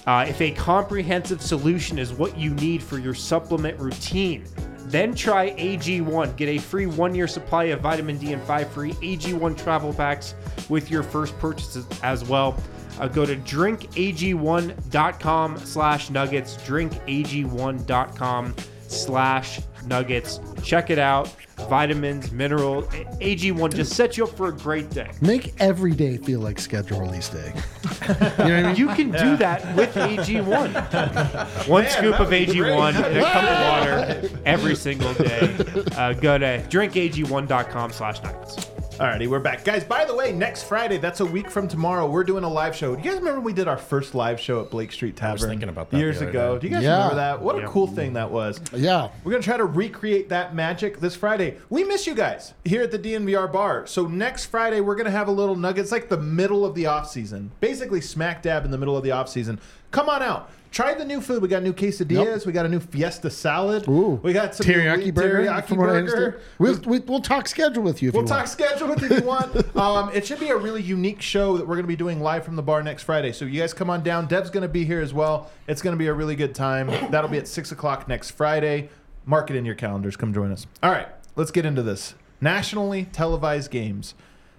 [0.06, 4.44] Uh, if a comprehensive solution is what you need for your supplement routine,
[4.86, 6.36] then try AG1.
[6.36, 10.34] Get a free one year supply of vitamin D and five free AG1 travel packs
[10.68, 12.62] with your first purchase as well.
[13.00, 18.54] Uh, go to drinkag1.com slash nuggets, drinkag1.com
[18.86, 20.40] slash nuggets.
[20.62, 21.28] Check it out.
[21.68, 25.08] Vitamins, mineral, AG1 just sets you up for a great day.
[25.20, 27.52] Make every day feel like schedule release day.
[28.08, 28.76] you know I mean?
[28.76, 31.68] You can do that with AG1.
[31.68, 35.54] One scoop of AG1 in a cup of water every single day.
[35.96, 38.73] Uh, go to drinkag1.com slash nuggets.
[38.94, 39.64] Alrighty, we're back.
[39.64, 42.76] Guys, by the way, next Friday, that's a week from tomorrow, we're doing a live
[42.76, 42.94] show.
[42.94, 45.48] Do you guys remember when we did our first live show at Blake Street Tavern?
[45.48, 46.54] thinking about that Years the other ago.
[46.54, 46.60] day.
[46.60, 46.92] Do you guys Yeah.
[46.96, 47.42] remember that?
[47.42, 48.60] What a cool thing that was.
[48.72, 49.08] Yeah.
[49.24, 51.56] We're going to try to recreate that magic this Friday.
[51.70, 53.84] We miss you guys here at the DNVR bar.
[53.86, 55.82] So next Friday, we're going to have a little nugget.
[55.82, 59.02] It's like the middle of the off season, basically smack dab in the middle of
[59.02, 59.58] the off season.
[59.90, 60.50] Come on out.
[60.74, 61.40] Try the new food.
[61.40, 62.38] We got new quesadillas.
[62.38, 62.46] Yep.
[62.46, 63.86] We got a new fiesta salad.
[63.86, 64.18] Ooh.
[64.24, 65.44] We got some teriyaki burger.
[65.44, 66.40] Teriyaki burger.
[66.58, 69.20] We'll, we, we'll talk schedule with you if We'll you talk schedule with you if
[69.20, 69.54] you want.
[69.74, 72.44] Um, it should be a really unique show that we're going to be doing live
[72.44, 73.32] from the bar next Friday.
[73.32, 74.26] So you guys come on down.
[74.26, 75.50] Dev's going to be here as well.
[75.68, 76.86] It's going to be a really good time.
[77.10, 78.88] That'll be at six o'clock next Friday.
[79.26, 80.16] Mark it in your calendars.
[80.16, 80.66] Come join us.
[80.82, 82.14] All right, let's get into this.
[82.40, 84.14] Nationally televised games.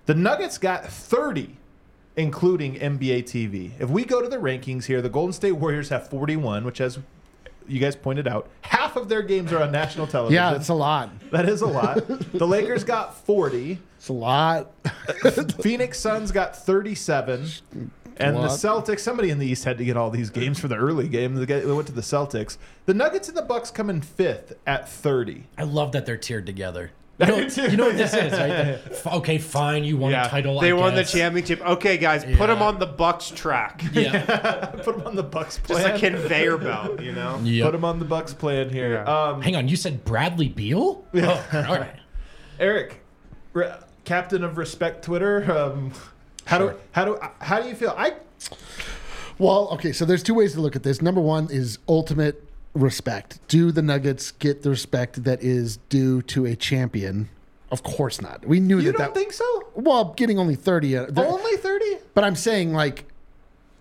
[0.05, 1.57] The Nuggets got 30,
[2.17, 3.71] including NBA TV.
[3.79, 6.99] If we go to the rankings here, the Golden State Warriors have 41, which as
[7.67, 10.35] you guys pointed out, half of their games are on national television.
[10.35, 11.09] Yeah, it's a lot.
[11.31, 12.07] that is a lot.
[12.33, 13.79] the Lakers got 40.
[13.97, 14.71] It's a lot.
[15.61, 17.49] Phoenix Suns got 37.
[18.17, 20.75] And the Celtics, somebody in the East had to get all these games for the
[20.75, 21.35] early game.
[21.35, 22.57] They went to the Celtics.
[22.85, 25.43] The Nuggets and the Bucks come in fifth at 30.
[25.57, 26.91] I love that they're tiered together.
[27.17, 28.77] You know, you know what this is, right?
[29.03, 30.59] The- okay, fine, you won a title.
[30.59, 31.61] They I won the championship.
[31.61, 33.83] Okay, guys, put them on the Bucks track.
[33.93, 34.65] Yeah.
[34.83, 35.95] Put them on the Bucks Just plan.
[35.95, 37.39] a conveyor belt, you know?
[37.43, 37.65] Yep.
[37.65, 38.93] Put them on the Bucks plan here.
[38.95, 39.03] Yeah.
[39.29, 41.05] Um, Hang on, you said Bradley Beal?
[41.13, 41.95] Oh, all right.
[42.59, 43.01] Eric,
[43.53, 43.73] re-
[44.03, 45.49] captain of Respect Twitter.
[45.51, 45.93] Um,
[46.45, 47.93] how do how do how do you feel?
[47.97, 48.15] I
[49.37, 51.01] Well, okay, so there's two ways to look at this.
[51.01, 52.44] Number one is ultimate
[52.75, 53.39] respect.
[53.47, 57.29] Do the Nuggets get the respect that is due to a champion?
[57.71, 58.45] Of course not.
[58.45, 59.13] We knew you that You don't that.
[59.15, 59.67] think so?
[59.73, 60.95] well, getting only thirty.
[60.95, 61.97] Uh, Only thirty?
[62.13, 63.05] but I'm saying like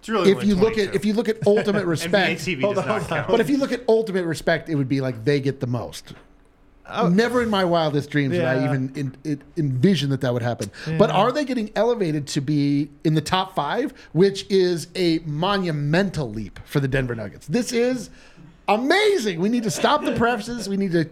[0.08, 2.76] really if only you look at if you look at ultimate NBA respect, TV Hold
[2.76, 3.18] does on, not hold on.
[3.18, 3.28] count.
[3.30, 6.14] but if you look at ultimate respect, it would be like they get the most.
[7.10, 10.70] Never in my wildest dreams did I even in, it envision that that would happen.
[10.98, 16.30] But are they getting elevated to be in the top five, which is a monumental
[16.30, 17.46] leap for the Denver Nuggets?
[17.46, 18.10] This is
[18.68, 19.40] amazing.
[19.40, 20.68] We need to stop the prefaces.
[20.68, 21.08] We need to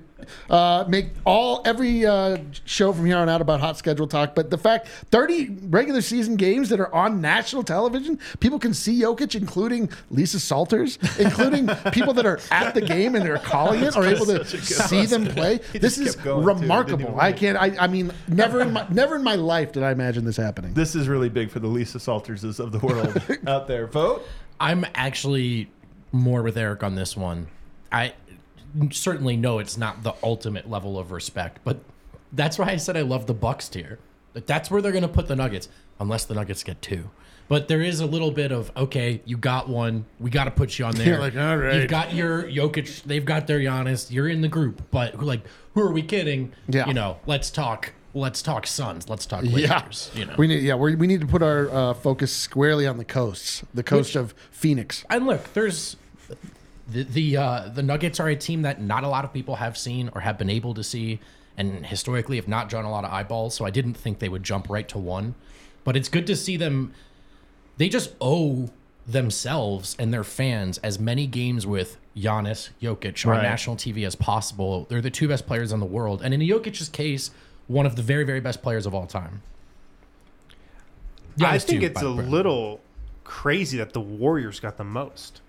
[0.50, 4.34] uh, make all every uh, show from here on out about hot schedule talk.
[4.34, 9.00] But the fact thirty regular season games that are on national television, people can see
[9.00, 13.96] Jokic, including Lisa Salters, including people that are at the game and they're calling it,
[13.96, 15.58] are able to see them play.
[15.72, 16.40] This is kept too.
[16.40, 17.18] Remarkable.
[17.18, 17.56] I can't.
[17.56, 20.74] I, I mean, never in my never in my life did I imagine this happening.
[20.74, 23.86] This is really big for the Lisa Salterses of the world out there.
[23.86, 24.26] Vogt.
[24.60, 25.68] I'm actually
[26.12, 27.48] more with Eric on this one.
[27.90, 28.14] I
[28.90, 31.80] certainly know it's not the ultimate level of respect, but
[32.32, 33.98] that's why I said I love the Bucks tier.
[34.34, 35.68] That's where they're going to put the Nuggets,
[36.00, 37.10] unless the Nuggets get two.
[37.48, 40.78] But there is a little bit of okay, you got one, we got to put
[40.78, 41.06] you on there.
[41.06, 41.74] You're like, all right.
[41.74, 44.10] You've got your Jokic, they've got their Giannis.
[44.10, 45.42] You're in the group, but like
[45.74, 46.52] who are we kidding?
[46.68, 46.86] Yeah.
[46.86, 47.92] you know, let's talk.
[48.14, 49.08] Let's talk Suns.
[49.08, 50.10] Let's talk Yeah, Lakers.
[50.14, 50.62] You know, we need.
[50.62, 54.16] Yeah, we we need to put our uh, focus squarely on the coasts, the coast
[54.16, 55.04] of Phoenix.
[55.08, 55.96] And look, there's
[56.88, 59.76] the the uh, the Nuggets are a team that not a lot of people have
[59.78, 61.20] seen or have been able to see,
[61.56, 63.54] and historically have not drawn a lot of eyeballs.
[63.54, 65.34] So I didn't think they would jump right to one,
[65.84, 66.92] but it's good to see them.
[67.76, 68.70] They just owe
[69.06, 73.42] themselves and their fans as many games with Giannis, Jokic on Right.
[73.42, 74.86] national TV as possible.
[74.88, 77.30] They're the two best players in the world, and in Jokic's case,
[77.68, 79.42] one of the very very best players of all time.
[81.42, 82.80] I think too, it's a little
[83.24, 85.40] crazy that the Warriors got the most.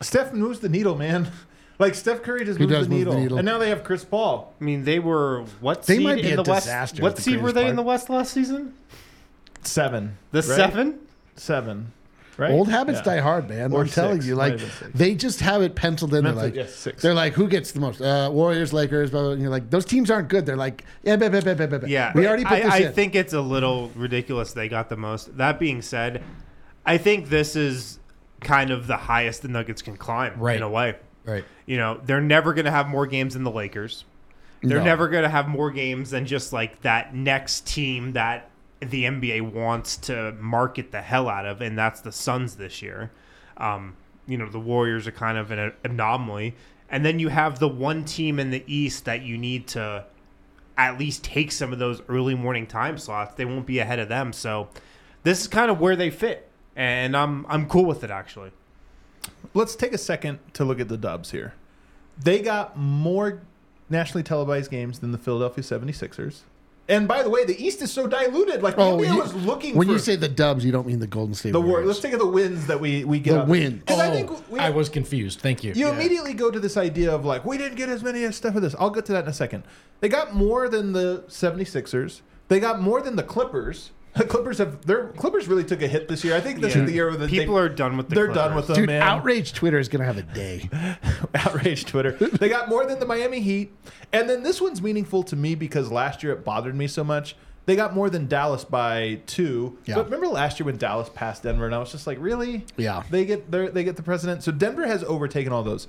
[0.00, 1.30] Steph moves the needle, man.
[1.76, 3.20] Like Steph Curry just moves does the, move the needle.
[3.20, 3.38] needle.
[3.38, 4.54] and now they have Chris Paul.
[4.60, 6.66] I mean, they were what They seed might be in a the West?
[6.66, 7.76] disaster What is the seed were greatest they in part.
[7.76, 8.74] the West last season?
[9.64, 10.16] Seven.
[10.30, 10.44] The right?
[10.44, 10.98] seven.
[11.34, 11.92] Seven.
[12.36, 12.52] Right.
[12.52, 13.16] Old habits Yeah.
[13.16, 13.72] die hard, man.
[13.72, 14.26] Or I'm telling six.
[14.26, 14.90] you, like have been six.
[14.94, 16.22] they just have it penciled in.
[16.22, 17.02] They're Mental- like, yes, six.
[17.02, 18.00] they're like, who gets the most?
[18.00, 20.46] Uh, Warriors, Lakers, blah, blah, and you're like, those teams aren't good.
[20.46, 21.88] They're like, yeah, blah, blah, blah, blah, blah, blah.
[21.88, 22.92] Yeah, we already put I, this I in.
[22.92, 25.36] think it's a little ridiculous they got the most.
[25.38, 26.22] That being said,
[26.86, 27.98] I think this is
[28.44, 30.56] kind of the highest the Nuggets can climb Right.
[30.56, 30.96] in a way.
[31.24, 31.44] right.
[31.66, 34.04] You know, they're never going to have more games than the Lakers.
[34.62, 34.84] They're No.
[34.84, 39.40] never going to have more games than just like that next team that the NBA
[39.40, 43.10] wants to market the hell out of, and that's the Suns this year.
[43.56, 43.94] Um,
[44.26, 46.54] you know, the Warriors are kind of an anomaly.
[46.90, 50.04] And then you have the one team in the East that you need to
[50.76, 53.34] at least take some of those early morning time slots.
[53.34, 54.32] They won't be ahead of them.
[54.32, 54.68] So
[55.22, 56.43] this is kind of where they fit.
[56.76, 58.50] And I'm I'm cool with it actually.
[59.54, 61.54] Let's take a second to look at the Dubs here.
[62.20, 63.42] They got more
[63.88, 66.40] nationally televised games than the Philadelphia 76ers.
[66.86, 68.62] And by the way, the East is so diluted.
[68.62, 70.86] Like the Oh, NBA you- was looking when for you say the Dubs, you don't
[70.86, 71.70] mean the Golden State the war.
[71.70, 71.88] Warriors.
[71.88, 73.32] Let's think of the wins that we we get.
[73.32, 73.78] The out win.
[73.78, 74.12] Because I oh.
[74.12, 75.40] think Oh, we, I was confused.
[75.40, 75.72] Thank you.
[75.72, 75.94] You Yeah.
[75.94, 78.62] immediately go to this idea of like, we didn't get as many as stuff of
[78.62, 78.74] this.
[78.78, 79.64] I'll get to that in a second.
[80.00, 82.20] They got more than the 76ers.
[82.48, 83.90] They got more than the Clippers.
[84.16, 86.36] The Clippers have their Clippers really took a hit this year.
[86.36, 86.82] I think this Yeah.
[86.82, 88.86] is the year where the People are done with the they're done with them, Dude,
[88.86, 89.02] man.
[89.02, 90.68] outrage Twitter is gonna have a day.
[91.34, 92.12] outrage Twitter.
[92.12, 93.72] They got more than the Miami Heat.
[94.12, 97.36] And then this one's meaningful to me because last year it bothered me so much.
[97.66, 99.78] They got more than Dallas by two.
[99.86, 99.94] Yeah.
[99.96, 102.66] But remember last year when Dallas passed Denver, and I was just like, really?
[102.76, 103.04] Yeah.
[103.10, 104.42] They get their, they get the precedent.
[104.42, 105.88] So Denver has overtaken all those.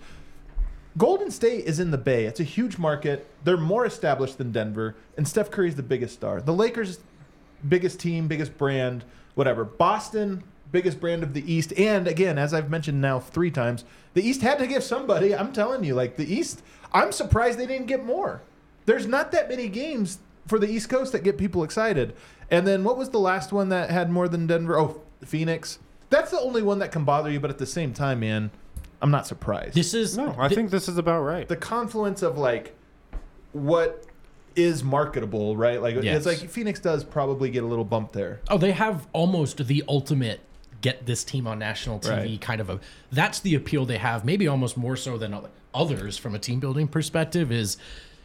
[0.98, 2.24] Golden State is in the Bay.
[2.26, 3.28] It's a huge market.
[3.44, 6.40] They're more established than Denver, and Steph Curry's the biggest star.
[6.40, 7.00] The Lakers,
[7.68, 9.04] biggest team, biggest brand,
[9.36, 9.63] whatever.
[9.63, 14.28] Boston, biggest brand of the East, and again, as I've mentioned now three times, the
[14.28, 15.36] East had to give somebody.
[15.36, 16.62] I'm telling you, like the East,
[16.94, 18.41] I'm surprised they didn't get more.
[18.86, 22.15] There's not that many games for the East Coast that get people excited.
[22.52, 24.78] And then what was the last one that had more than Denver?
[24.80, 25.80] Oh, Phoenix.
[26.12, 28.52] That's the only one that can bother you, but at the same time, man,
[29.02, 29.74] I'm not surprised.
[29.74, 31.48] This is No, I thi- think this is about right.
[31.48, 32.76] the confluence of like
[33.54, 34.06] what
[34.56, 35.82] is marketable, right?
[35.82, 36.18] Like Yes.
[36.18, 38.39] it's like Phoenix does probably get a little bump there.
[38.50, 40.39] Oh, they have almost the ultimate
[40.82, 42.41] get this team on national TV Right.
[42.41, 42.80] kind of a.
[43.12, 44.24] That's the appeal they have.
[44.26, 47.52] Maybe almost more so than oth- others from a team building perspective.
[47.52, 47.78] Is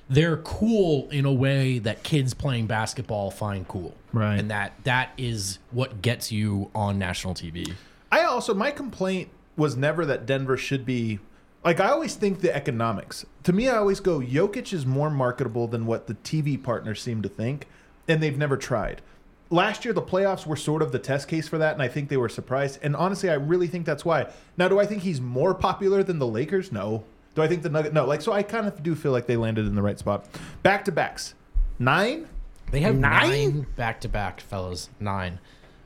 [0.08, 4.38] they're cool in a way that kids playing basketball find cool, Right.
[4.38, 7.72] And that that is what gets you on national TV.
[8.12, 11.18] I also my complaint was never that Denver should be
[11.64, 13.24] like I always think the economics.
[13.44, 17.22] To me, I always go Jokic is more marketable than what the TV partners seem
[17.22, 17.66] to think,
[18.08, 19.02] and they've never tried.
[19.52, 22.08] Last year, the playoffs were sort of the test case for that, and I think
[22.08, 22.78] they were surprised.
[22.82, 24.30] And honestly, I really think that's why.
[24.56, 26.70] Now, do I think he's more popular than the Lakers?
[26.70, 27.02] No.
[27.34, 27.92] Do I think the Nugget?
[27.92, 28.06] No.
[28.06, 30.26] Like, so I kind of do feel like they landed in the right spot.
[30.62, 31.34] Back to backs,
[31.80, 32.28] nine.
[32.70, 33.28] They have Nine?
[33.30, 34.88] nine back to back, fellas.
[35.00, 35.40] Nine.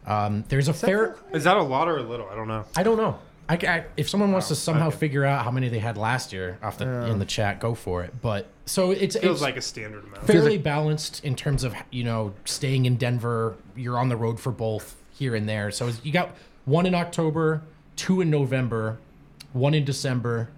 [0.06, 1.16] Um, there's a fair.
[1.32, 2.28] Is that a lot or a little?
[2.28, 2.66] I don't know.
[2.76, 3.18] I don't know.
[3.48, 4.96] I, I- if someone wants Oh, to somehow okay.
[4.96, 8.02] figure out how many they had last year off the in the chat, go for
[8.04, 8.14] it.
[8.22, 10.26] But so it's Feels it's like a standard amount.
[10.26, 13.56] fairly balanced in terms of you know staying in Denver.
[13.76, 15.70] You're on the road for both here and there.
[15.70, 16.30] So you got
[16.64, 17.62] one in October,
[17.96, 18.98] two in November,
[19.52, 20.48] one in December,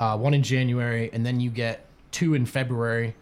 [0.00, 3.14] uh, one in January, and then you get two in February,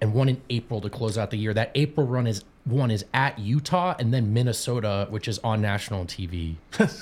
[0.00, 1.52] and one in April to close out the year.
[1.52, 6.04] That April run is one is at Utah and then Minnesota, which is on national
[6.04, 6.56] TV.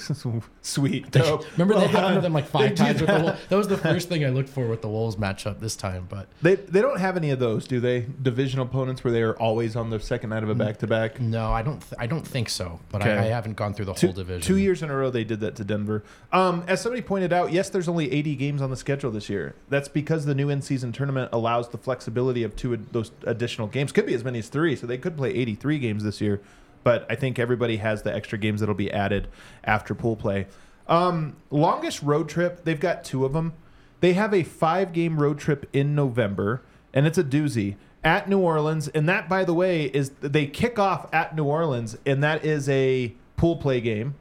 [0.63, 1.11] Sweet.
[1.11, 1.45] Dope.
[1.53, 2.23] Remember they to done.
[2.23, 3.21] them like five times with the.
[3.21, 3.41] Wolves.
[3.49, 6.07] That was the first thing I looked for with the Wolves matchup this time.
[6.09, 8.07] But They they don't have any of those, do they?
[8.23, 11.21] Division opponents where they are always on the second night of a back to back.
[11.21, 11.81] no, I don't.
[11.81, 12.81] Th- I don't think so.
[12.91, 13.13] But Okay.
[13.13, 14.43] I, I haven't gone through the Two, whole division.
[14.43, 16.05] two years in a row they did that to Denver.
[16.33, 19.55] Um, as somebody pointed out, yes, there's only 80 games on the schedule this year.
[19.69, 23.93] That's because the new in-season tournament allows the flexibility of two ad- those additional games.
[23.93, 26.41] Could be as many as three, so they could play 83 games this year.
[26.83, 29.29] But I think everybody has the extra games that'll be added
[29.63, 30.47] after pool play.
[30.87, 33.55] Um, longest road trip, they've got two of them.
[34.01, 36.63] They have a five-game road trip in November,
[36.93, 38.89] and it's a doozy at New Orleans.
[38.89, 42.69] And that, by the way, is they kick off at New Orleans, and that is
[42.69, 44.17] a pool play game.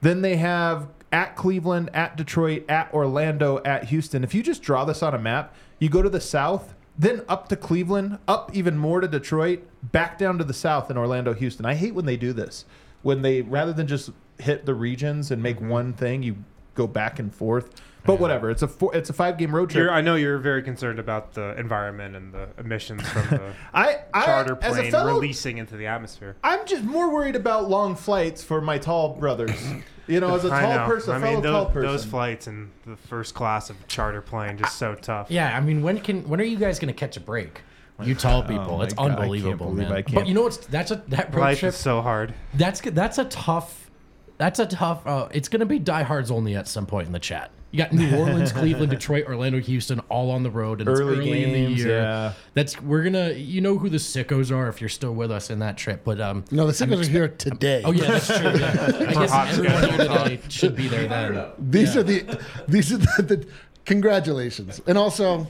[0.00, 4.22] Then they have at Cleveland, at Detroit, at Orlando, at Houston.
[4.22, 7.48] If you just draw this on a map, you go to the south, then up
[7.48, 11.66] to Cleveland, up even more to Detroit, back down to the south in Orlando, Houston.
[11.66, 12.64] I hate when they do this.
[13.02, 16.36] When they rather than just hit the regions and make one thing, you
[16.74, 17.70] go back and forth.
[18.06, 19.82] But whatever, it's a four, it's a five game road trip.
[19.82, 24.00] You're, I know you're very concerned about the environment and the emissions from the I,
[24.14, 26.36] I charter as a plane fellow, releasing into the atmosphere.
[26.44, 29.50] I'm just more worried about long flights for my tall brothers.
[30.08, 30.86] You know, as a tall know.
[30.86, 31.90] person, a I fellow mean, tall those, person.
[31.90, 35.32] those flights in the first class of charter plane just so tough.
[35.32, 37.62] Yeah, I mean, when can when are you guys going to catch a break?
[38.00, 39.90] You tall people, Oh it's God, I can't unbelievable, man.
[39.90, 41.70] I can't- But you know what's that's a that road Life trip.
[41.70, 42.34] is so hard.
[42.54, 42.80] That's.
[42.82, 43.90] That's a tough.
[44.38, 45.04] That's a tough.
[45.04, 47.50] Uh, it's going to be diehards only at some point in the chat.
[47.76, 51.28] You got New Orleans, Cleveland, Detroit, Orlando, Houston, all on the road, and Early it's
[51.28, 51.88] early in the year.
[51.88, 52.32] yeah.
[52.54, 53.32] That's we're gonna.
[53.32, 56.00] You know who the sickos are if you're still with us in that trip.
[56.02, 57.82] But um, No, the signals are here today.
[57.84, 58.36] oh yeah, that's true.
[58.36, 59.06] Yeah.
[59.08, 61.50] I guess hot everyone here today should be there then.
[61.58, 63.46] These are the these are the, the
[63.84, 65.46] congratulations, and also,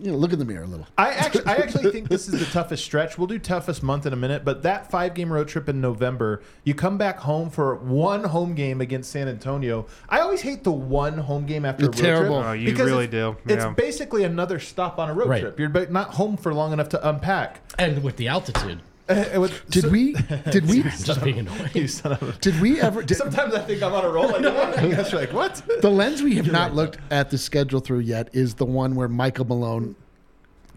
[0.00, 0.86] you know, look in the mirror a little.
[0.96, 3.18] I actually, I actually think this is the toughest stretch.
[3.18, 6.42] We'll do toughest month in a minute, but that five game road trip in November,
[6.64, 9.86] you come back home for one home game against San Antonio.
[10.08, 12.36] I always hate the one home game after It's a road terrible.
[12.40, 12.46] trip.
[12.48, 13.52] Oh, you because really it's- do.
[13.54, 15.40] It's basically another stop on a road Right.
[15.40, 15.58] trip.
[15.58, 17.60] You're not home for long enough to unpack.
[17.78, 18.89] And with the altitude, It
[19.38, 20.14] was- Did so- we?
[20.50, 20.82] Did we?
[21.04, 21.70] just being annoying.
[21.74, 23.02] You son of a- Did we ever?
[23.02, 24.28] Did, Sometimes I think I'm on a roll.
[24.28, 25.62] Like, I guess like, what?
[25.80, 29.08] the lens we have not looked at the schedule through yet is the one where
[29.08, 29.96] Michael Malone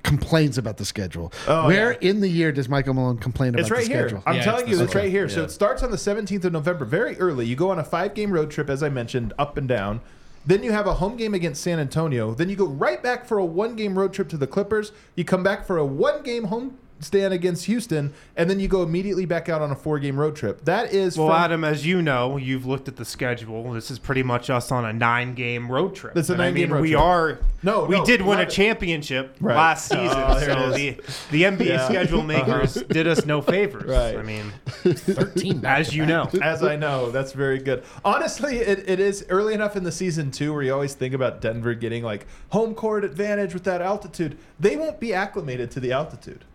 [0.04, 1.32] complains about the schedule.
[1.48, 2.10] Oh, where yeah.
[2.10, 3.62] in the year does Michael Malone complain about?
[3.62, 4.10] It's right the here.
[4.10, 4.24] schedule?
[4.26, 5.12] I'm Yeah, telling it's you, it's right schedule.
[5.12, 5.30] here.
[5.30, 7.46] So it starts on the 17th of November, very early.
[7.46, 10.02] You go on a five game road trip, as I mentioned, up and down.
[10.46, 12.34] Then you have a home game against San Antonio.
[12.34, 14.91] Then you go right back for a one game road trip to the Clippers.
[15.15, 18.84] You come back for a one game home stand against Houston, and then you go
[18.84, 20.66] immediately back out on a four game road trip.
[20.66, 23.72] That is Well, from, Adam, as you know, you've looked at the schedule.
[23.74, 26.16] This is pretty much us on a nine-game road trip.
[26.18, 27.02] It's a And I nine-game mean, road we trip.
[27.02, 27.39] are.
[27.62, 29.56] No, we no, did win a championship Right.
[29.56, 30.98] last season, Oh, there so the
[31.32, 31.88] the NBA Yeah.
[31.88, 33.89] schedule makers did us no favors.
[33.89, 34.18] Right.
[34.18, 35.66] I mean, Thirteen.
[35.66, 36.30] as you know.
[36.42, 37.84] As I know, that's very good.
[38.04, 41.42] Honestly, it, it is early enough in the season too, where you always think about
[41.42, 44.38] Denver getting like home court advantage with that altitude.
[44.60, 46.46] They won't be acclimated to the altitude.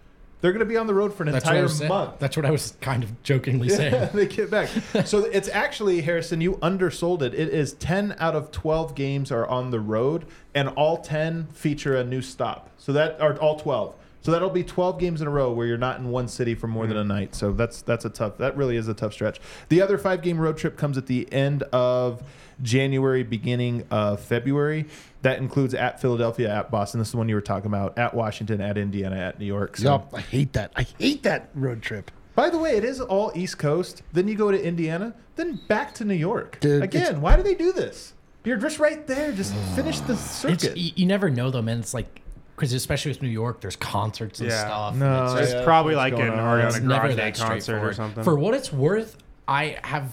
[0.41, 2.19] They're going to be on the road for an That's entire month.
[2.21, 4.09] That's what I was kind of jokingly Yeah, saying.
[4.15, 4.69] they get back.
[5.05, 6.41] So it's actually Harrison.
[6.41, 7.35] You undersold it.
[7.35, 11.97] It is ten out of twelve games are on the road, and all ten feature
[11.97, 12.71] a new stop.
[12.79, 15.77] So that are all twelve So that'll be 12 games in a row where you're
[15.79, 17.09] not in one city for more than a Mm-hmm.
[17.09, 17.35] night.
[17.35, 18.39] So that's that's a tough.
[18.39, 19.41] That really is a tough stretch.
[19.69, 22.23] The other five game road trip comes at the end of
[22.63, 24.87] January, beginning of February.
[25.23, 27.01] That includes at Philadelphia, at Boston.
[27.01, 27.99] This is the one you were talking about.
[27.99, 29.77] At Washington, at Indiana, at New York.
[29.77, 30.73] So Yup, I hate that.
[30.77, 32.11] I hate that road trip.
[32.35, 34.03] by the way, it is all East Coast.
[34.13, 36.59] Then you go to Indiana, then back to New York.
[36.61, 38.15] Dude, Again, why do they do this?
[38.45, 39.33] You're just right there.
[39.33, 40.77] Just finish the It's circuit.
[40.77, 41.81] you, you never know though, man.
[41.81, 42.23] It's like
[42.55, 44.61] because especially with New York, there's concerts and Yeah.
[44.67, 44.91] stuff.
[44.93, 46.33] and No, it's It's yeah, probably like an going?
[46.33, 48.23] Ariana Grande concert or something.
[48.25, 49.17] For what it's worth,
[49.47, 50.13] I have.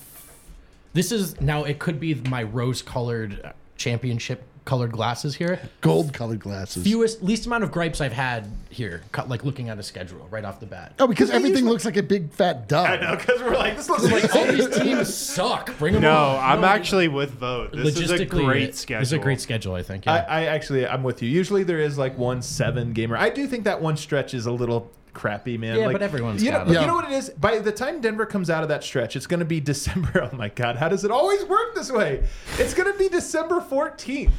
[0.95, 1.65] This is now.
[1.65, 5.59] It could be my rose-colored uh, championship colored glasses here.
[5.81, 6.83] Gold colored glasses.
[6.83, 9.03] Fewest, least amount of gripes I've had here.
[9.11, 10.93] cut- Like looking at a schedule right off the bat.
[10.99, 12.87] oh, because They everything usually- looks like a big fat dog.
[12.89, 15.77] I know because we're like this looks Like like all these teams suck.
[15.77, 16.57] Bring them no, on.
[16.59, 17.73] I'm actually with Vogt.
[17.75, 19.03] This is a great it- schedule.
[19.03, 20.07] is a great schedule, I think.
[20.07, 21.29] I, I actually I'm with you.
[21.29, 23.17] Usually there is like one seven gamer.
[23.17, 25.79] I do think that one stretch is a little crappy, man.
[25.79, 26.81] Yeah, like, but everyone's you know, got it.
[26.81, 27.29] you know what it is.
[27.31, 30.29] By the time Denver comes out of that stretch, it's going to be December.
[30.31, 32.23] Oh my God, how does it always work this way?
[32.59, 34.31] It's going to be December 14th.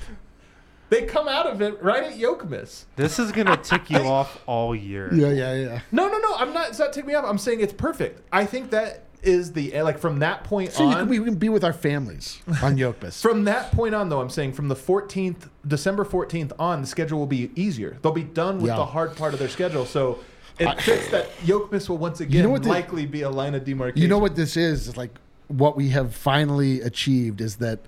[0.89, 2.85] They come out of it right at Jokmas.
[2.95, 5.13] This is gonna tick you off all year.
[5.13, 5.81] Yeah, yeah, yeah.
[5.91, 6.37] No, no, no.
[6.37, 6.69] I'm not.
[6.69, 7.25] It's not taking me off.
[7.27, 8.23] I'm saying it's perfect.
[8.31, 10.95] I think that is the eh, like from that point So on.
[10.95, 13.21] can, we can be with our families on Jokmas.
[13.21, 17.19] From that point on, though, I'm saying from the 14th, December 14th on, the schedule
[17.19, 17.99] will be easier.
[18.03, 18.77] They'll be done with Yeah.
[18.77, 19.87] the hard part of their schedule.
[19.87, 20.21] So
[20.59, 23.65] it fits that Jokmas will once again know what the- likely be a line of
[23.65, 24.03] demarcation.
[24.03, 24.89] You know what this is?
[24.89, 25.11] It's like
[25.49, 27.81] what we have finally achieved is that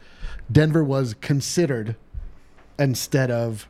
[0.51, 1.97] Denver was considered
[2.79, 3.69] instead of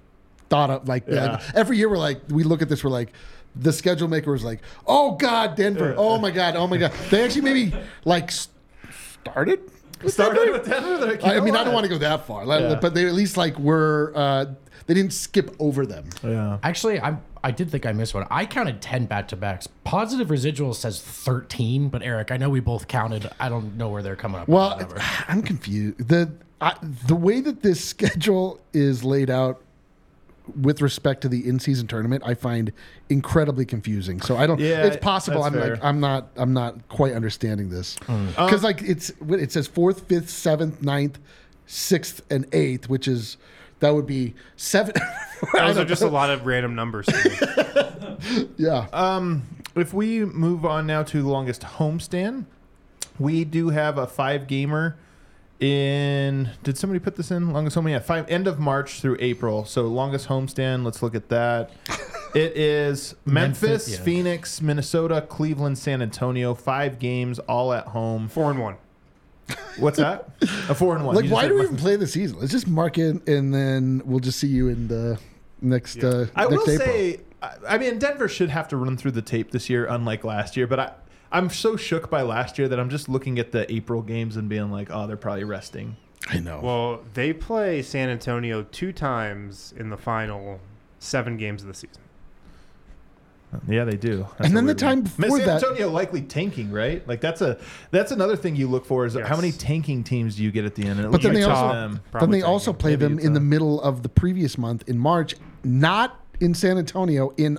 [0.50, 0.88] thought of.
[0.88, 1.32] Like, Yeah.
[1.32, 3.12] like, every year, we're like, we look at this, we're like,
[3.56, 5.94] the schedule maker was like, oh God, Denver.
[5.96, 6.54] Oh my God.
[6.56, 6.92] Oh my God.
[7.10, 7.72] They actually maybe
[8.04, 9.60] like started.
[10.02, 10.52] with Started Denver?
[10.52, 11.06] with Denver.
[11.06, 12.78] like, I mean, know I don't want to go that far, Yeah.
[12.80, 14.12] but they at least like were.
[14.14, 14.44] Uh,
[14.86, 16.04] they didn't skip over them.
[16.22, 16.58] Yeah.
[16.62, 18.26] Actually, I I did think I missed one.
[18.30, 19.68] I counted ten back to backs.
[19.84, 23.30] Positive residual says thirteen, but Eric, I know we both counted.
[23.38, 24.48] I don't know where they're coming up.
[24.48, 25.04] Well, with that number.
[25.28, 26.08] I'm confused.
[26.08, 26.74] the I,
[27.06, 29.62] the way that this schedule is laid out
[30.60, 32.72] with respect to the in-season tournament, I find
[33.10, 34.20] incredibly confusing.
[34.20, 34.58] So I don't.
[34.58, 35.42] Yeah, it's possible.
[35.42, 35.74] I'm fair.
[35.76, 36.28] like I'm not.
[36.36, 41.18] I'm not quite understanding this Um, because like it's it says fourth, fifth, seventh, ninth,
[41.66, 43.36] sixth, and eighth, which is
[43.80, 44.94] that would be seven.
[45.52, 47.08] Those are just a lot of random numbers.
[48.56, 48.88] yeah.
[48.92, 52.46] Um, if we move on now to the longest homestand,
[53.18, 54.96] we do have a five gamer
[55.60, 56.50] in.
[56.62, 57.52] Did somebody put this in?
[57.52, 57.88] Longest home?
[57.88, 58.28] Yeah, five.
[58.28, 59.64] End of March through April.
[59.64, 60.84] So longest homestand.
[60.84, 61.70] Let's look at that.
[62.34, 64.04] It is Memphis, Memphis, yeah.
[64.04, 66.54] Phoenix, Minnesota, Cleveland, San Antonio.
[66.54, 68.28] Five games, all at home.
[68.28, 68.76] Four and one.
[69.78, 70.28] What's that?
[70.68, 71.14] A four and one.
[71.16, 72.38] like why do we even play the season?
[72.40, 75.18] Let's just mark it and then we'll just see you in the
[75.60, 76.02] next.
[76.02, 76.78] Uh, I next will April.
[76.78, 80.24] say, I I mean, Denver should have to run through the tape this year, unlike
[80.24, 80.66] last year.
[80.66, 80.92] But I,
[81.30, 84.48] I'm so shook by last year that I'm just looking at the April games and
[84.48, 85.96] being like, oh, they're probably resting.
[86.28, 86.60] I know.
[86.60, 90.60] Well, they play San Antonio two times in the final
[90.98, 92.02] seven games of the season.
[93.66, 94.26] Yeah, they do.
[94.36, 95.04] That's And then the time one.
[95.04, 97.06] before San that- Antonio likely tanking, right?
[97.08, 97.58] Like that's a
[97.90, 100.74] that's another thing you look for is how many tanking teams do you get at
[100.74, 100.98] the end?
[101.00, 101.92] And it But then they also- them.
[101.94, 104.98] then Probably they also play Maybe them in the middle of the previous month in
[104.98, 105.34] March,
[105.64, 107.58] not in San Antonio, in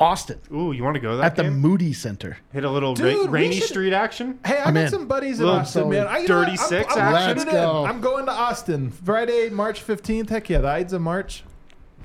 [0.00, 1.60] Austin Ooh, you want to go to that at the game?
[1.60, 2.36] Moody Center.
[2.52, 4.40] Hit a little Dude, ra- Rainey should- street action.
[4.44, 6.06] Hey, I I'm got some buddies in Little Austin, man.
[6.08, 6.46] I, you know what?
[6.48, 7.28] 36 I'm, I'm action?
[7.38, 7.54] Let's it in.
[7.54, 7.84] go.
[7.86, 10.28] I'm going to Austin Friday, March 15th.
[10.30, 11.44] Heck yeah, the Ides of March.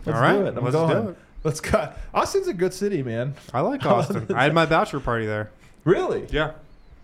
[0.05, 0.57] Let's All right, do it.
[0.57, 1.03] I'm let's going.
[1.05, 1.17] do it.
[1.43, 1.91] Let's go.
[2.13, 3.36] Austin's a good city, man.
[3.54, 4.28] I like Austin.
[4.34, 5.52] I had my bachelor party there.
[5.86, 6.28] Really?
[6.30, 6.52] Yeah.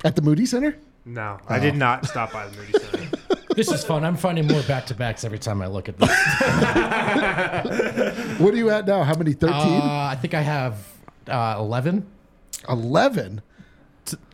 [0.03, 0.75] At the Moody Center?
[1.05, 3.45] No, I did not stop by the Moody Center.
[3.55, 4.03] this is fun.
[4.03, 6.09] I'm finding more back to backs every time I look at this.
[8.39, 9.03] What are you at now?
[9.03, 9.31] How many?
[9.31, 9.55] 13?
[9.55, 10.85] Uh, I think I have
[11.27, 12.05] uh, eleven.
[12.67, 13.41] 11?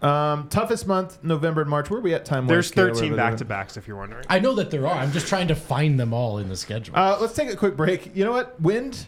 [0.02, 1.90] Um, toughest month, November and March.
[1.90, 2.48] Where are we at time?
[2.48, 4.26] There's 13 back to backs, if you're wondering.
[4.30, 4.96] I know that there are.
[4.96, 6.96] I'm just trying to find them all in the schedule.
[6.98, 8.16] Uh, let's take a quick break.
[8.16, 8.60] You know what?
[8.60, 9.06] Wind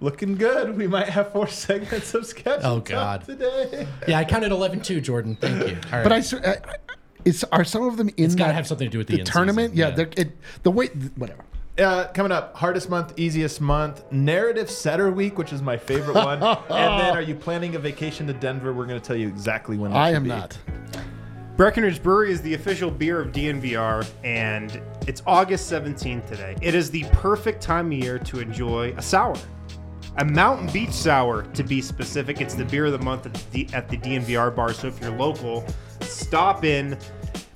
[0.00, 0.76] looking good.
[0.76, 2.60] We might have four segments of sketch.
[2.62, 3.24] Oh, God.
[3.24, 3.86] Today.
[4.06, 5.36] yeah, I counted 11 too, Jordan.
[5.36, 5.76] Thank you.
[5.92, 6.02] All right.
[6.02, 6.76] But I, I, I-
[7.24, 9.16] it's, are some of them in it's got to have something to do with the,
[9.16, 9.74] the tournament?
[9.74, 11.44] Yeah, they're it, the way, whatever.
[11.76, 16.40] Uh, coming up, hardest month, easiest month, narrative setter week, which is my favorite one.
[16.42, 18.72] and then, are you planning a vacation to Denver?
[18.72, 19.92] We're going to tell you exactly when.
[19.92, 20.28] I am be.
[20.28, 20.56] not.
[21.56, 26.54] Breckenridge Brewery is the official beer of DNVR, and it's August 17th today.
[26.62, 29.36] It is the perfect time of year to enjoy a sour.
[30.18, 32.40] A Mountain Beach Sour, to be specific.
[32.40, 34.72] It's the beer of the month at the, at the DNVR bar.
[34.72, 35.66] So if you're local,
[36.00, 36.98] stop in.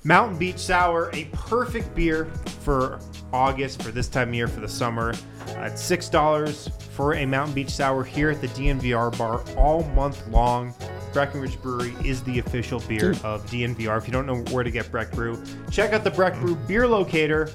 [0.03, 2.25] Mountain Beach Sour, a perfect beer
[2.61, 2.99] for
[3.33, 5.13] August for this time of year for the summer.
[5.49, 9.83] Uh, it's six dollars for a Mountain Beach Sour here at the DNVR bar all
[9.95, 10.73] month long.
[11.13, 13.97] Breckenridge Brewery is the official beer of DNVR.
[13.97, 16.87] If you don't know where to get Breck Brew, check out the Breck Brew beer
[16.87, 17.51] locator.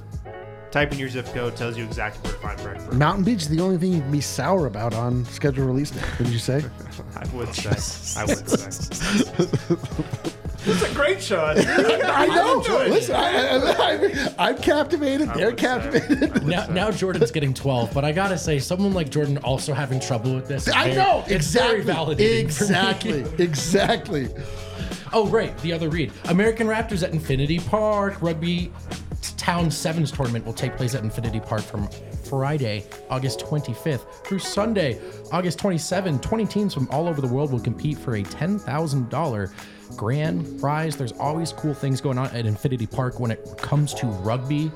[0.77, 2.99] Type in your zip code, tells you exactly where to find Breck Brew.
[2.99, 6.01] Mountain Beach is the only thing you can be sour about on scheduled release day.
[6.01, 6.63] What did you say?
[7.17, 8.21] I would say.
[8.21, 9.77] I would say.
[10.69, 11.45] It's a great show.
[11.57, 12.59] I know.
[12.59, 12.91] enjoyed it.
[12.91, 15.33] Listen, I, I, am captivated.
[15.33, 16.45] They're captivated.
[16.45, 20.35] Now, now Jordan's getting 12, but I gotta say, someone like Jordan also having trouble
[20.35, 20.69] with this.
[20.69, 21.83] I very- know it's exactly.
[21.83, 22.17] very validating.
[22.17, 22.41] for me.
[22.41, 23.25] Exactly.
[23.39, 24.29] Exactly.
[25.13, 25.57] Oh, right.
[25.59, 26.13] The other read.
[26.25, 28.21] American Raptors at Infinity Park.
[28.21, 28.73] Rugby
[29.47, 31.89] Town Sevens tournament will take place at Infinity Park from
[32.25, 36.19] Friday, August 25th through Sunday, August 27.
[36.19, 39.53] 20 teams from all over the world will compete for a $10,000
[39.97, 40.97] grand prize.
[40.97, 44.73] There's always cool things going on at Infinity Park when it comes to rugby.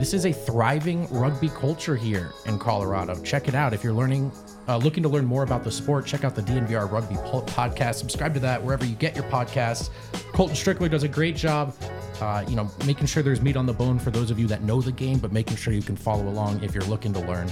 [0.00, 3.22] This is a thriving rugby culture here in Colorado.
[3.22, 3.72] Check it out.
[3.72, 4.32] If you're learning,
[4.66, 7.94] uh, looking to learn more about the sport, check out the DNVR Rugby podcast.
[7.94, 9.90] Subscribe to that wherever you get your podcasts.
[10.32, 11.72] Colton Strickler does a great job,
[12.22, 14.62] uh, you know, making sure there's meat on the bone for those of you that
[14.62, 17.50] know the game, but making sure you can follow along if you're looking to learn.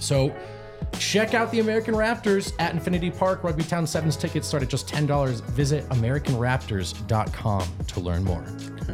[0.00, 0.34] So
[0.98, 3.44] check out the American Raptors at Infinity Park.
[3.44, 5.42] Rugby Town Sevens tickets start at just $10.
[5.50, 8.44] Visit AmericanRaptors.com to learn more.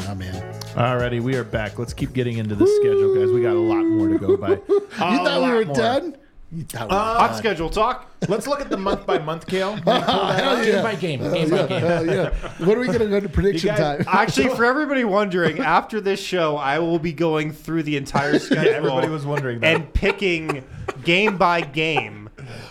[0.08, 0.52] Oh man.
[0.74, 1.78] Alrighty, we are back.
[1.78, 3.30] Let's keep getting into the schedule, guys.
[3.32, 4.60] We got a lot more to go by.
[4.94, 6.16] You thought we were done?
[6.54, 8.10] You thought uh, Hot schedule talk.
[8.28, 9.76] Let's look at the month by month, Kale.
[9.84, 10.82] Hell Game yeah.
[10.82, 11.80] by game, Hell game by game.
[11.80, 12.30] Hell yeah.
[12.64, 14.06] What are we going to go to prediction guys- time?
[14.08, 18.72] Actually, for everybody wondering, after this show, I will be going through the entire schedule.
[18.72, 19.74] everybody was wondering that.
[19.74, 20.64] And picking
[21.02, 22.30] game by game.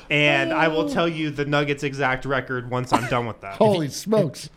[0.10, 3.56] And I will tell you the Nuggets' exact record once I'm done with that.
[3.56, 4.50] Holy smokes.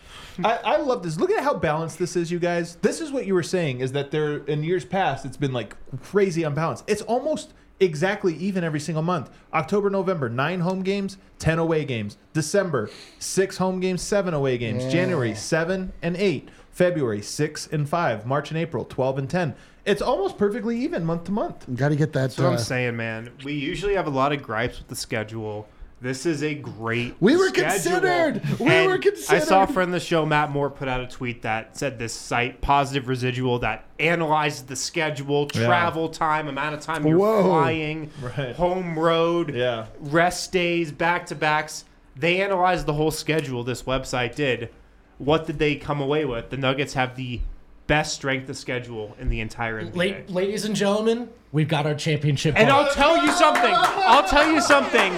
[0.45, 1.19] I, I love this.
[1.19, 2.77] Look at how balanced this is, you guys.
[2.77, 5.75] This is what you were saying is that there in years past it's been like
[6.03, 6.85] crazy unbalanced.
[6.87, 9.31] It's almost exactly even every single month.
[9.53, 12.17] October, November, nine home games, ten away games.
[12.33, 14.85] December, six home games, seven away games.
[14.93, 16.49] January, seven and eight.
[16.71, 18.27] February, six and five.
[18.27, 19.55] March and April, twelve and ten.
[19.87, 21.65] It's almost perfectly even month to month.
[21.75, 22.21] Got to get that.
[22.23, 23.31] That's what uh, I'm saying, man.
[23.45, 25.69] We usually have a lot of gripes with the schedule.
[26.01, 27.15] This is a great.
[27.21, 27.71] We were schedule.
[27.71, 28.43] considered.
[28.61, 29.37] We And were considered.
[29.43, 31.99] I saw a friend of the show, Matt Moore, put out a tweet that said
[31.99, 35.67] this site, Positive Residual, that analyzes the schedule, Yeah.
[35.67, 37.45] travel time, amount of time you're Whoa.
[37.45, 38.55] flying, Right.
[38.55, 39.87] home road, Yeah.
[40.01, 41.85] rest days, back to backs.
[42.15, 43.65] They analyzed the whole schedule.
[43.65, 44.69] This website did.
[45.17, 46.51] What did they come away with?
[46.51, 47.41] The Nuggets have the
[47.87, 50.25] best strength of schedule in the entire NBA.
[50.29, 52.55] La- ladies and gentlemen, we've got our championship.
[52.59, 52.89] And belt.
[52.89, 53.73] I'll tell you something.
[53.75, 55.13] I'll tell you something.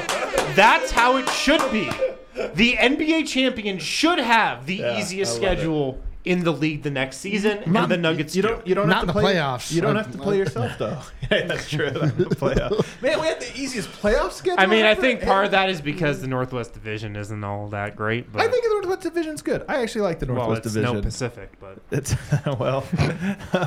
[0.55, 1.91] That's how it should be.
[2.55, 5.57] The NBA champion should have the easiest I love it.
[5.57, 8.49] schedule in the league the next season, Not- and the Nuggets You do.
[8.49, 8.67] don't.
[8.67, 9.73] You don't Not have to the play playoffs.
[9.73, 11.01] You don't have to play yourself though.
[11.31, 11.91] yeah, that's true.
[11.91, 12.01] The
[12.37, 13.01] playoff.
[13.03, 14.61] Man, we had the easiest playoff schedule.
[14.61, 17.97] I mean, I think part of that is because the Northwest Division isn't all that
[17.97, 18.31] great.
[18.33, 19.65] But I think the Northwest Division's good.
[19.69, 20.97] I actually like the Northwest well, Northwest it's Division.
[20.97, 22.15] no Pacific, but It's
[22.61, 22.85] well,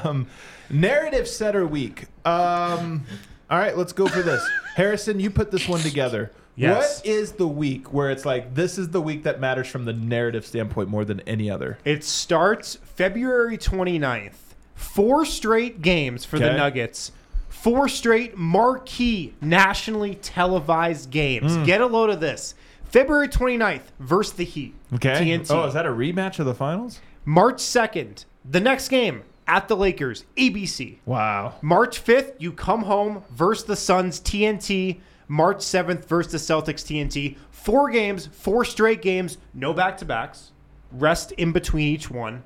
[0.03, 0.27] um,
[0.69, 2.05] narrative setter week.
[2.25, 3.05] Um,
[3.52, 4.41] all right, let's go for this.
[4.76, 6.32] Harrison, you put this one together.
[6.56, 6.99] Yes.
[6.99, 9.93] What is the week where it's like this is the week that matters from the
[9.93, 11.78] narrative standpoint more than any other?
[11.86, 14.34] it starts February 29th.
[14.76, 16.58] Four straight games for the Okay.
[16.58, 17.12] Nuggets.
[17.49, 21.54] Four straight marquee nationally televised games.
[21.56, 21.64] Hmm.
[21.64, 22.56] Get a load of this.
[22.86, 24.74] February 29th versus the Heat.
[24.93, 25.52] TNT.
[25.52, 26.99] Oh, is that a rematch of the finals?
[27.24, 30.99] March 2nd, the next game at the Lakers, ABC.
[31.06, 31.56] Wow.
[31.62, 35.02] March 5th, you come home versus the Suns, TNT.
[35.28, 37.36] March 7th versus the Celtics, TNT.
[37.52, 40.52] Four games, four straight games, no back to backs.
[40.91, 42.43] Rest in between each one.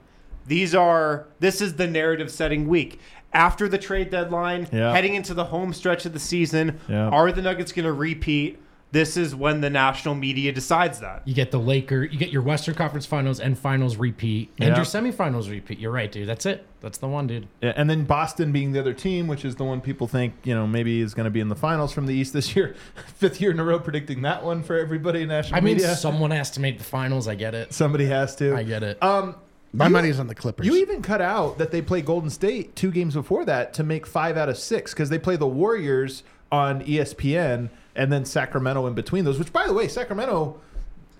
[0.47, 2.99] These are, this is the narrative setting week.
[3.33, 4.91] After the trade deadline, Yeah.
[4.93, 7.09] heading into the home stretch of the season, Yeah.
[7.09, 8.59] are the Nuggets going to repeat?
[8.95, 11.21] This is when the national media decides that.
[11.25, 14.75] You get the Laker, you get your Western Conference Finals and Finals repeat, and Yeah.
[14.77, 15.79] your semifinals repeat.
[15.79, 16.29] You're right, dude.
[16.29, 16.65] That's it.
[16.79, 17.47] That's the one, dude.
[17.61, 20.55] Yeah, and then Boston being the other team, which is the one people think you
[20.55, 22.73] know maybe is going to be in the finals from the East this year.
[23.17, 25.93] Fifth year in a row predicting that one for everybody in national I mean, media.
[25.95, 27.27] someone has to make the finals.
[27.27, 27.73] I get it.
[27.73, 28.55] Somebody has to.
[28.55, 29.03] I get it.
[29.03, 29.35] Um,
[29.73, 30.65] My you- money's on the Clippers.
[30.65, 34.07] You even cut out that they play Golden State two games before that to make
[34.07, 38.93] five out of six because they play the Warriors on ESPN and then Sacramento in
[38.93, 39.39] between those.
[39.39, 40.59] Which, by the way, Sacramento,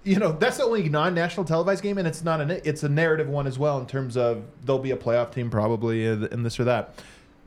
[0.04, 3.28] you know, that's the only non-national televised game, and it's not an it's a narrative
[3.28, 6.64] one as well in terms of they'll be a playoff team probably and this or
[6.66, 6.94] that.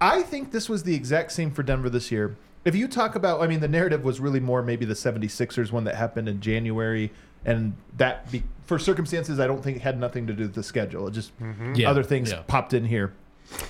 [0.00, 2.36] I think this was the exact same for Denver this year.
[2.64, 5.84] If you talk about, I mean, the narrative was really more maybe the 76ers one
[5.84, 7.10] that happened in January,
[7.44, 11.08] and that be, for circumstances I don't think had nothing to do with the schedule.
[11.08, 11.74] It just mm-hmm.
[11.74, 12.42] Yeah, other things yeah.
[12.46, 13.12] popped in here.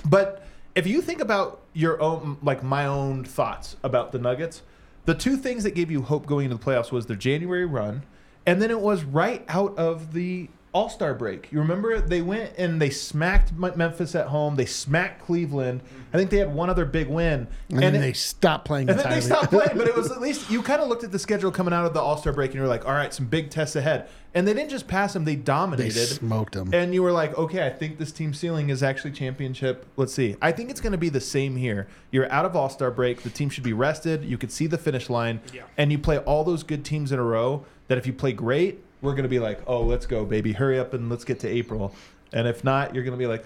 [0.05, 0.43] But
[0.75, 4.61] if you think about your own, like my own thoughts about the Nuggets,
[5.05, 8.03] the two things that gave you hope going into the playoffs was their January run,
[8.45, 11.51] and then it was right out of the All Star break.
[11.51, 14.55] You remember they went and they smacked Memphis at home.
[14.55, 15.81] They smacked Cleveland.
[16.13, 18.99] I think they had one other big win, And, then it- they stopped playing and
[18.99, 21.17] then they stopped playing, but it was at least you kind of looked at the
[21.19, 23.25] schedule coming out of the All Star break, and you were like, "All right, some
[23.25, 26.05] big tests ahead." And they didn't just pass them; they they dominated.
[26.05, 26.69] smoked them.
[26.71, 30.35] And you were like, "Okay, I think this team ceiling is actually championship." Let's see.
[30.39, 31.87] I think it's going to be the same here.
[32.11, 34.23] You're out of All Star break; the team should be rested.
[34.23, 35.63] You could see the finish line, Yeah.
[35.79, 37.65] and you play all those good teams in a row.
[37.87, 40.53] That if you play great, we're going to be like, "Oh, let's go, baby!
[40.53, 41.93] Hurry up and let's get to April."
[42.31, 43.43] And if not, you're going to be like,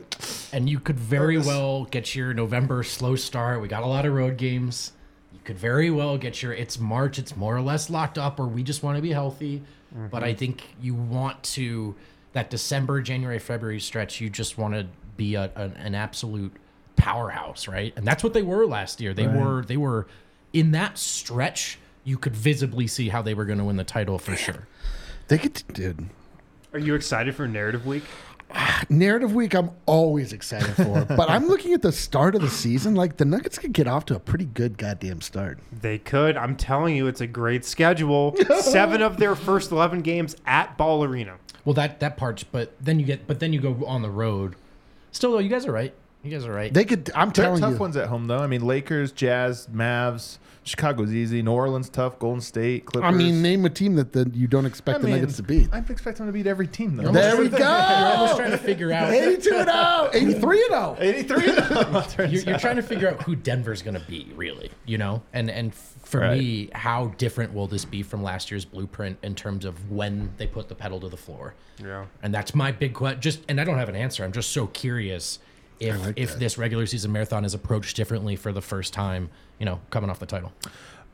[0.52, 1.48] And you could very Nervous.
[1.48, 3.62] well get your November slow start.
[3.62, 4.92] We got a lot of road games.
[5.32, 8.48] You could very well get your it's March, it's more or less locked up, or
[8.48, 9.64] we just want to be healthy.
[10.10, 10.40] But I mm-hmm.
[10.40, 11.96] think you want to
[12.34, 14.20] that December, January, February stretch.
[14.20, 14.88] You just want to
[15.18, 16.52] be a, an, an absolute
[16.96, 17.94] powerhouse, right?
[17.96, 19.14] And that's what they were last year.
[19.14, 20.08] They were they were
[20.52, 21.78] in that stretch.
[22.04, 24.68] You could visibly see how they were going to win the title for sure.
[25.28, 26.10] They get to, dude.
[26.74, 28.04] Are you excited for Narrative Week?
[28.90, 32.96] Narrative week, I'm always excited for, but I'm looking at the start of the season.
[32.96, 35.60] Like the Nuggets could get off to a pretty good goddamn start.
[35.72, 36.38] They could.
[36.38, 38.36] I'm telling you, it's a great schedule.
[38.60, 41.38] Seven of their first 11 games at Ball Arena.
[41.66, 44.56] Well, that that part's, but then you get, but then you go on the road.
[45.12, 45.94] Still, though, you guys are right.
[46.24, 46.74] You guys are right.
[46.74, 47.12] They could.
[47.14, 48.40] I'm They're telling tough you, ones at home, though.
[48.40, 51.42] I mean, Lakers, Jazz, Mavs, Chicago's easy.
[51.42, 52.18] New Orleans tough.
[52.18, 53.08] Golden State, Clippers.
[53.08, 55.44] I mean, name a team that the, you don't expect I the mean, Nuggets to
[55.44, 55.68] beat.
[55.74, 57.12] I expect them to beat every team, though.
[57.12, 57.58] There we go.
[57.58, 59.12] You're almost trying to figure out.
[59.12, 60.98] 82 and 0, 83 and 0.
[61.00, 64.72] 83 You're, you're trying to figure out who Denver's going to be, really.
[64.86, 66.38] You know, and and for Right.
[66.40, 70.48] me, how different will this be from last year's blueprint in terms of when they
[70.48, 71.54] put the pedal to the floor?
[71.84, 72.06] Yeah.
[72.22, 73.20] And that's my big question.
[73.20, 74.24] Just and I don't have an answer.
[74.24, 75.40] I'm just so curious
[75.90, 76.40] if like if that.
[76.40, 79.30] this regular season marathon is approached differently for the first time.
[79.60, 80.52] You know, coming off the title.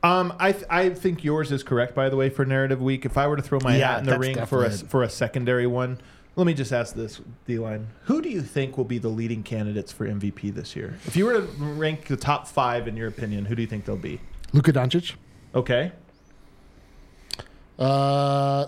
[0.02, 3.04] Um, I th- I think yours is correct, by the way, for narrative week.
[3.04, 5.02] If I were to throw my Yeah, hat in the ring for a definitely- for
[5.02, 5.98] a secondary one,
[6.36, 9.92] let me just ask this, D-line: Who do you think will be the leading candidates
[9.92, 10.98] for MVP this year?
[11.06, 13.84] If you were to rank the top five in your opinion, who do you think
[13.84, 14.20] they'll be?
[14.54, 15.14] Luka Doncic.
[15.54, 15.92] Okay,
[17.78, 18.66] Uh,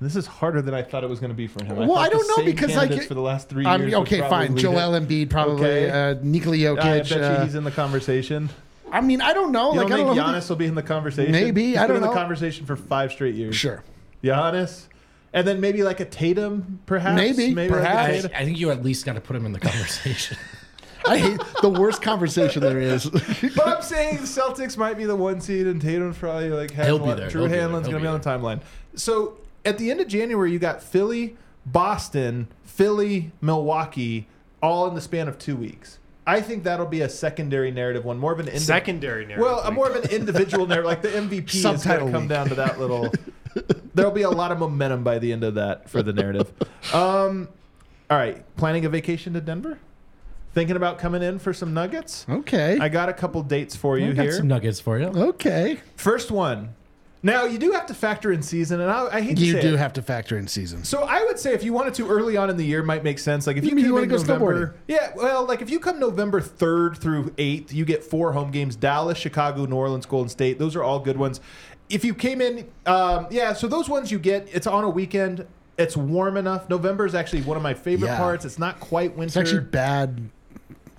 [0.00, 1.76] this is harder than I thought it was going to be for him.
[1.76, 3.82] Well, thought I don't the know, same because, like, candidates for the last three I'm
[3.82, 3.94] years.
[3.94, 4.56] okay, fine.
[4.56, 5.08] Joel it.
[5.08, 5.66] Embiid, probably.
[5.66, 5.90] Okay.
[5.90, 6.78] Uh, Nikola Jokic.
[6.78, 8.50] I bet uh, you he's in the conversation.
[8.92, 9.72] I mean, I don't know.
[9.72, 10.22] You like, don't I think don't know.
[10.22, 11.32] who Giannis will be in the conversation?
[11.32, 12.08] Maybe, He's I don't know.
[12.08, 13.56] in the conversation for five straight years.
[13.56, 13.82] Sure.
[14.22, 14.86] Giannis,
[15.32, 17.16] and then maybe like a Tatum, perhaps.
[17.16, 18.26] Maybe, like a perhaps.
[18.26, 20.36] I, I think you at least got to put him in the conversation.
[21.06, 23.06] I hate the worst conversation there is.
[23.54, 26.86] But I'm saying the Celtics might be the one seed, and Tatum's probably like has
[26.86, 27.28] He'll be there.
[27.28, 27.68] Drew He'll be there.
[27.68, 28.60] Hanlen's going to be be on the timeline.
[28.94, 29.36] So
[29.66, 31.36] at the end of January, you got Philly,
[31.66, 34.28] Boston, Philly, Milwaukee,
[34.62, 35.98] all in the span of two weeks.
[36.28, 39.44] I think that'll be a secondary narrative one, more of an indi- Secondary narrative.
[39.44, 39.74] Well, a week.
[39.74, 42.80] more of an individual narrative, like the MVP is going to come down to that
[42.80, 43.12] little.
[43.94, 46.52] There'll be a lot of momentum by the end of that for the narrative.
[46.92, 47.48] Um,
[48.10, 49.78] all right, planning a vacation to Denver.
[50.52, 52.24] Thinking about coming in for some nuggets.
[52.28, 52.78] okay.
[52.80, 54.32] I got a couple dates for you I got here.
[54.32, 55.06] some nuggets for you.
[55.06, 55.78] okay.
[55.96, 56.74] First one.
[57.22, 59.52] Now you do have to factor in season, and I, I hate to say You
[59.54, 59.78] say do it.
[59.78, 60.88] have to factor in seasons.
[60.88, 63.18] So I would say if you wanted to early on in the year, might make
[63.18, 63.46] sense.
[63.46, 65.10] Like if you, You mean came you wanna in go November, yeah.
[65.16, 69.18] Well, like if you come November third through eighth, you get four home games: Dallas,
[69.18, 70.58] Chicago, New Orleans, Golden State.
[70.58, 71.40] Those are all good ones.
[71.88, 73.52] If you came in, um, yeah.
[73.54, 74.48] So those ones you get.
[74.52, 75.46] It's on a weekend.
[75.78, 76.68] It's warm enough.
[76.70, 78.16] November is actually one of my favorite Yeah.
[78.18, 78.44] parts.
[78.44, 79.26] It's not quite winter.
[79.40, 80.30] It's actually bad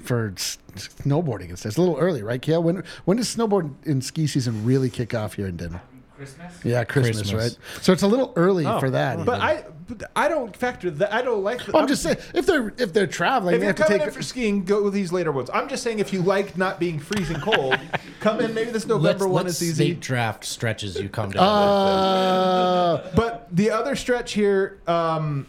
[0.04, 1.52] for s- snowboarding.
[1.52, 2.62] It's, it's a little early, right, Kale?
[2.64, 5.82] When when does snowboard and ski season really kick off here in Denver?
[6.18, 6.54] Christmas?
[6.66, 7.58] Yeah, Christmas, Christmas.
[7.58, 7.84] right?
[7.84, 9.18] So it's a little early Oh, for that.
[9.26, 9.42] but even.
[9.42, 11.14] I, but I don't factor that.
[11.14, 11.66] I don't like.
[11.68, 14.00] Well, I'm just saying if they're if they're traveling, If they you're have to coming
[14.00, 14.08] take.
[14.10, 15.50] in for skiing, go with these later ones.
[15.54, 17.78] I'm just saying if you like not being freezing cold,
[18.20, 18.54] come in.
[18.54, 19.86] Maybe this November Let's, one let's is easy.
[19.86, 21.44] state draft stretches you come down.
[21.44, 25.46] uh, But the other stretch here, um,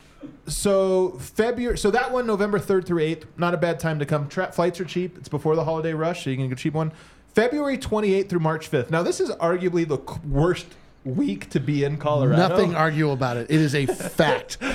[0.47, 4.29] so February, so that one November third through eighth, not a bad time to come.
[4.29, 5.16] Tra- flights are cheap.
[5.19, 6.93] It's before the holiday rush, so you can get a cheap one.
[7.39, 8.91] February 28th through March 5th.
[8.91, 10.66] Now this is arguably the worst
[11.05, 12.36] week to be in Colorado.
[12.36, 13.49] nothing arguable about it.
[13.49, 14.59] It is a fact.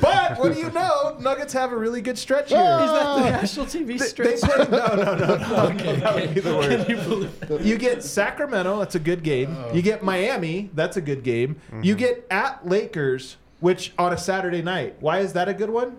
[0.00, 1.16] But what do you know?
[1.18, 2.58] Nuggets have a really good stretch here.
[2.60, 5.68] Oh, national TV They play, no, no, no, no.
[5.96, 7.64] that would be the word.
[7.64, 9.56] You get Sacramento, that's a good game.
[9.58, 9.72] Oh.
[9.72, 11.56] You get Miami, that's a good game.
[11.82, 11.98] You mm-hmm.
[11.98, 14.96] get at Lakers, which on a Saturday night.
[15.00, 15.98] Why is that a good one?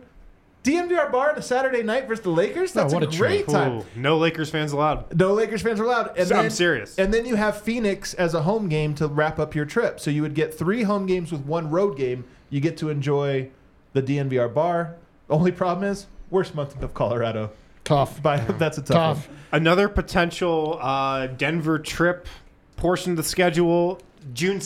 [0.63, 2.73] DNVR bar on a Saturday night versus the Lakers.
[2.73, 3.53] That's what a a great treat.
[3.53, 3.71] time.
[3.79, 5.17] Ooh, no Lakers fans allowed.
[5.17, 6.17] No Lakers fans allowed.
[6.17, 6.97] And I'm then- serious.
[6.99, 9.99] And then you have Phoenix as a home game to wrap up your trip.
[9.99, 12.25] So you would get three home games with one road game.
[12.49, 13.49] You get to enjoy
[13.93, 14.95] the DNVR bar.
[15.27, 17.51] The only problem is worst month of Colorado.
[17.85, 18.21] Tough.
[18.21, 18.95] By, that's a tough,
[19.25, 19.27] Tough.
[19.29, 19.37] one.
[19.51, 22.27] Another potential uh, Denver trip
[22.75, 23.99] portion of the schedule,
[24.33, 24.59] June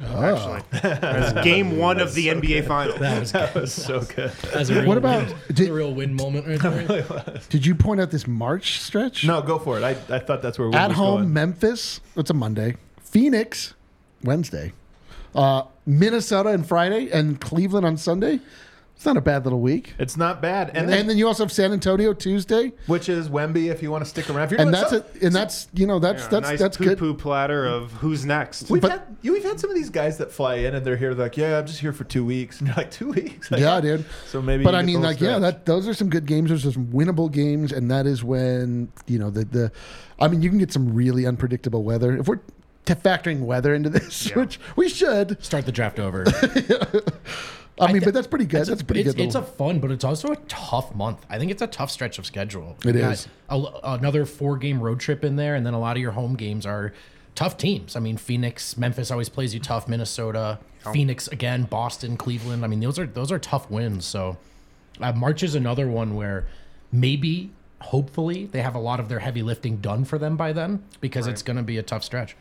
[0.00, 0.62] 6th.
[0.72, 2.98] Actually, as game one of the NBA Finals.
[3.00, 4.32] That was That was so good.
[4.52, 5.36] That's a real What about- win.
[5.52, 7.40] did- a real win moment right there.
[7.48, 9.24] Did you point out this March stretch?
[9.24, 9.84] No, go for it.
[9.84, 11.32] I, I thought that's where we At was home, going.
[11.32, 12.00] Memphis.
[12.16, 12.76] It's a Monday.
[13.00, 13.74] Phoenix,
[14.24, 14.72] Wednesday.
[15.34, 18.40] Uh, Minnesota and Friday, and Cleveland on Sunday.
[19.00, 19.94] It's not a bad little week.
[19.98, 23.30] It's not bad, and And then, then you also have San Antonio Tuesday, which is
[23.30, 24.44] Wemby if you want to stick around.
[24.44, 25.22] If you're and that's some- it.
[25.22, 26.98] And that's you know that's Yeah, that's nice that's poo good.
[26.98, 28.68] poo platter of who's next.
[28.68, 30.98] We've But- had you, we've had some of these guys that fly in and they're
[30.98, 31.14] here.
[31.14, 33.50] Like, yeah, I'm just here for two weeks, and you're like, two weeks.
[33.50, 34.04] Like, Yeah, dude.
[34.26, 34.64] So maybe.
[34.64, 36.50] But I mean, the whole like, yeah, that those are some good games.
[36.50, 39.72] Those are some winnable games, and that is when you know the the.
[40.18, 42.36] I mean, you can get some really unpredictable weather if we're
[42.84, 44.40] t- factoring weather into this, Yeah.
[44.40, 45.42] which we should.
[45.42, 46.26] Start the draft over.
[47.80, 48.66] I mean, thi- but that's pretty good.
[48.66, 49.24] That's a pretty it's, good.
[49.24, 51.24] It's a fun, but it's also a tough month.
[51.28, 52.76] I think it's a tough stretch of schedule.
[52.84, 53.28] It You is.
[53.48, 56.34] a- another four game road trip in there, and then a lot of your home
[56.36, 56.92] games are
[57.34, 57.96] tough teams.
[57.96, 59.88] I mean, Phoenix, Memphis always plays you tough.
[59.88, 60.58] Minnesota,
[60.92, 62.64] Phoenix again, Boston, Cleveland.
[62.64, 64.04] I mean, those are those are tough wins.
[64.04, 64.36] So
[65.00, 66.46] uh, March is another one where
[66.92, 67.50] maybe.
[67.82, 71.26] Hopefully, they have a lot of their heavy lifting done for them by then because
[71.26, 72.36] it's going to be a tough stretch.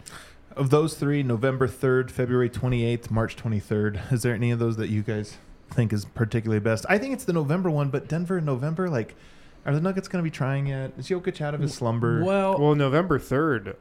[0.59, 4.89] Of those three, November 3rd, February 28th, March 23rd, is there any of those that
[4.89, 5.37] you guys
[5.71, 6.85] think is particularly best?
[6.89, 9.15] I think it's the November one, but Denver in November, like,
[9.65, 10.91] are the Nuggets going to be trying yet?
[10.97, 12.23] Is Jokic out of his slumber?
[12.25, 13.75] Well, Well, November 3rd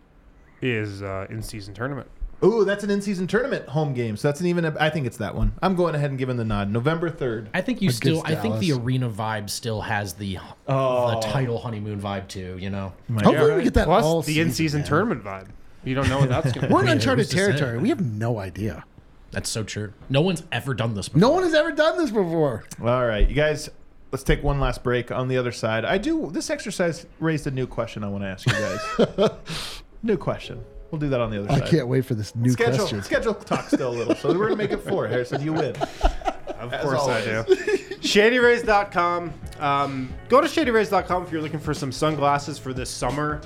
[0.63, 2.09] is uh, in season tournament.
[2.45, 4.17] Ooh, that's an in-season tournament home game.
[4.17, 4.65] So that's an even.
[4.65, 5.55] I think it's that one.
[5.61, 6.71] I'm going ahead and giving the nod.
[6.71, 7.49] November 3rd.
[7.53, 8.23] I think you Against still.
[8.25, 11.17] I think the arena vibe still has the Oh.
[11.17, 12.57] the title honeymoon vibe too.
[12.61, 13.57] You know, My Hopefully, God.
[13.57, 14.89] we get that Plus all the season, in-season man.
[14.89, 15.49] tournament vibe.
[15.85, 17.47] You don't know what that's going to We're in uncharted who's to say?
[17.59, 17.79] territory.
[17.79, 18.85] We have no idea.
[19.31, 19.93] that's so true.
[20.09, 21.21] No one's ever done this before.
[21.21, 22.65] No one has ever done this before.
[22.83, 23.71] All right, you guys.
[24.11, 25.13] Let's take one last break.
[25.13, 26.31] On the other side, I do.
[26.33, 28.03] This exercise raised a new question.
[28.03, 29.31] I want to ask you guys.
[30.03, 30.65] new question.
[30.91, 31.69] We'll do that on the other I side.
[31.69, 33.03] can't wait for this new schedule question.
[33.03, 35.07] schedule talk still a little, so we're gonna make it four.
[35.07, 35.77] Harrison, you win.
[35.77, 37.45] Of As course I do.
[38.01, 39.33] ShadyRays.com.
[39.61, 43.41] Um, go to ShadyRays.com if you're looking for some sunglasses for this summer.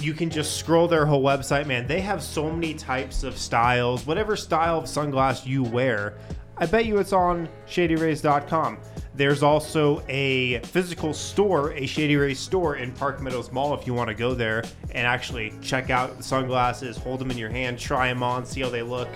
[0.00, 1.86] You can just scroll their whole website, man.
[1.86, 4.06] They have so many types of styles.
[4.06, 6.14] Whatever style of sunglass you wear,
[6.56, 8.78] I bet you it's on ShadyRays.com.
[9.14, 13.92] There's also a physical store, a Shady Rays store in Park Meadows Mall if you
[13.92, 17.78] want to go there and actually check out the sunglasses, hold them in your hand,
[17.78, 19.08] try them on, see how they look.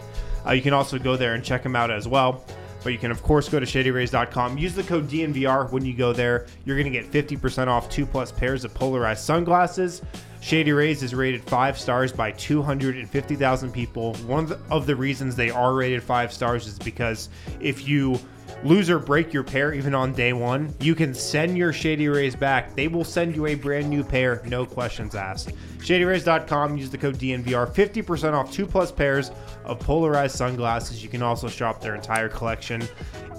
[0.47, 2.45] Uh, you can also go there and check them out as well.
[2.85, 4.59] But you can, of course, go to shadyrays.com.
[4.59, 6.47] Use the code DNVR when you go there.
[6.64, 10.03] You're going to get 50% off two plus pairs of polarized sunglasses.
[10.47, 14.14] Shady Rays is rated five stars by 250,000 people.
[14.28, 18.20] One of the, reasons they are rated five stars is because if you
[18.64, 22.36] lose or break your pair even on day one, you can send your Shady Rays
[22.36, 22.74] back.
[22.74, 25.51] They will send you a brand new pair, no questions asked.
[25.78, 29.30] ShadyRays.com, use the code DNVR, 50% off two plus pairs
[29.64, 31.03] of polarized sunglasses.
[31.03, 32.82] You can also shop their entire collection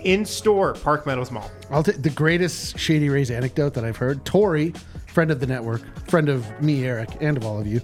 [0.01, 1.51] in store, Park Meadows Mall.
[1.69, 4.23] I'll take the greatest Shady Rays anecdote that I've heard.
[4.25, 4.73] Tori,
[5.07, 7.81] friend of the network, friend of me, Eric, and of all of you,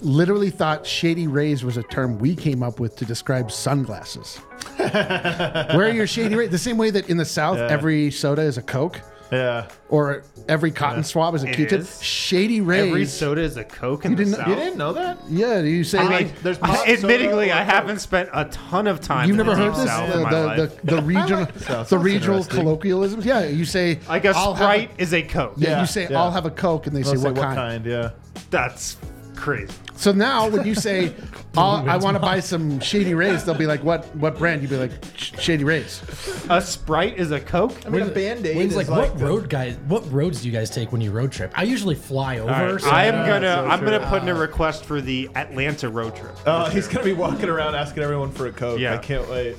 [0.00, 4.40] literally thought Shady Rays was a term we came up with to describe sunglasses.
[4.78, 6.50] Where are your Shady Rays?
[6.50, 9.00] The same way that in the South, every soda is a Coke
[9.30, 9.66] Yeah.
[9.90, 11.80] or every cotton swab is a Q-tip.
[11.80, 12.02] is.
[12.02, 12.88] Shady Rays.
[12.88, 14.48] Every soda is a Coke in the didn't- South.
[14.48, 15.18] You didn't know that?
[15.28, 18.44] yeah, you say I like mean, there's I- pop soda admittedly, I haven't spent a
[18.46, 19.28] ton of time.
[19.28, 19.90] You've in never the heard Deep this?
[19.90, 20.80] South The, in my the, life.
[20.82, 22.64] the, the regional, the the regional interesting.
[22.64, 23.24] colloquialisms.
[23.24, 25.54] Yeah, you say like a I'll have a- Sprite is a Coke.
[25.56, 26.18] yeah, Yeah, you say yeah.
[26.22, 27.84] I'll have a Coke, and they say, say what, kind?
[27.84, 28.10] Yeah.
[28.50, 28.96] That's
[29.38, 29.72] crazy.
[29.96, 31.14] So now, when you say
[31.56, 34.04] oh, I'll, want to buy some Shady Rays, they'll be like, "What?
[34.16, 36.02] What brand?" You'd be like, "Shady Rays."
[36.50, 37.74] A Sprite is a Coke.
[37.86, 39.76] I mean, a band-aid Wayne's is like, like, what the- road guys?
[39.88, 41.52] What roads do you guys take when you road trip?
[41.54, 42.78] I usually fly over.
[42.78, 45.88] so I am Yeah, gonna so I'm gonna put in a request for the Atlanta
[45.88, 46.36] road trip.
[46.46, 48.78] Oh, he's gonna be walking around asking everyone for a coke.
[48.78, 48.94] Yeah.
[48.94, 49.56] I can't wait.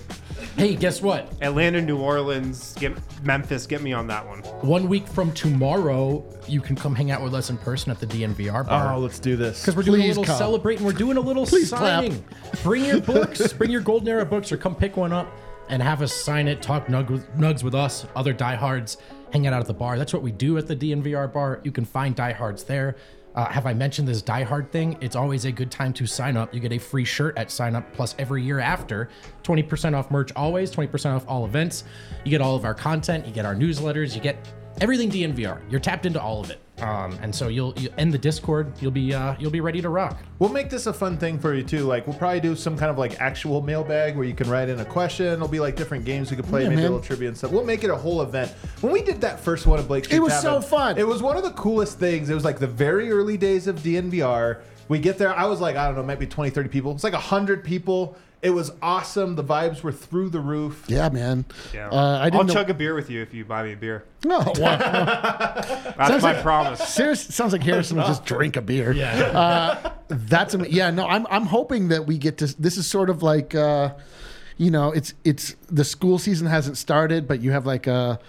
[0.58, 1.32] Hey, guess what?
[1.42, 4.40] Atlanta, New Orleans, get, Memphis, get me on that one.
[4.62, 8.08] One week from tomorrow, you can come hang out with us in person at the
[8.08, 8.94] DNVR bar.
[8.94, 9.62] Oh, let's do this.
[9.62, 10.38] because we're doing Please a little come.
[10.38, 10.86] celebrating.
[10.86, 12.04] We're doing a little Please clap.
[12.04, 12.24] signing.
[12.64, 13.54] Bring your books.
[13.60, 15.32] bring your Golden Era books, or come pick one up
[15.70, 16.62] and have us sign it.
[16.62, 18.98] Talk nug with, nugs with us, other diehards,
[19.32, 19.98] hang out at the bar.
[19.98, 21.62] That's what we do at the DNVR bar.
[21.64, 22.96] You can find diehards there.
[23.36, 24.98] Uh, have I mentioned this Die Hard thing?
[25.02, 26.54] It's always a good time to sign up.
[26.54, 29.10] You get a free shirt at sign up, plus every year after,
[29.44, 31.84] 20% off merch always, 20% off all events.
[32.26, 34.52] You get all of our content, you get our newsletters, you get
[34.82, 35.62] everything DNVR.
[35.70, 36.60] You're tapped into all of it.
[36.82, 38.72] Um, and so you'll you end the Discord.
[38.82, 40.18] You'll be uh, you'll be ready to rock.
[40.40, 41.84] We'll make this a fun thing for you too.
[41.86, 44.80] Like we'll probably do some kind of like actual mailbag where you can write in
[44.80, 45.28] a question.
[45.28, 46.92] It'll be like different games we could play, Yeah, maybe a man.
[46.94, 47.52] little trivia and stuff.
[47.52, 48.52] We'll make it a whole event.
[48.82, 50.98] When we did that first one at Blake Street It was Tavern, so fun.
[50.98, 52.30] It was one of the coolest things.
[52.30, 54.62] It was like the very early days of DNVR.
[54.88, 55.34] We get there.
[55.38, 56.92] I was like, I don't know, maybe 20, 30 people.
[56.94, 58.16] It's like 100 people.
[58.42, 59.36] It was awesome.
[59.36, 60.86] The vibes were through the roof.
[60.88, 61.44] Yeah, man.
[61.74, 61.90] Yeah.
[61.90, 62.54] Uh, I I'll know.
[62.54, 64.06] chug a beer with you if you buy me a beer.
[64.26, 64.78] Oh, wow.
[64.78, 66.80] That's Sounds my like- promise.
[66.88, 68.92] Seriously, sounds like Harrison will just drink a beer.
[68.94, 69.12] Yeah.
[69.38, 70.90] Uh, that's am- yeah.
[70.92, 72.48] No, I'm I'm hoping that we get to.
[72.62, 73.94] This is sort of like, uh,
[74.58, 78.20] you know, it's it's the school season hasn't started, but you have like a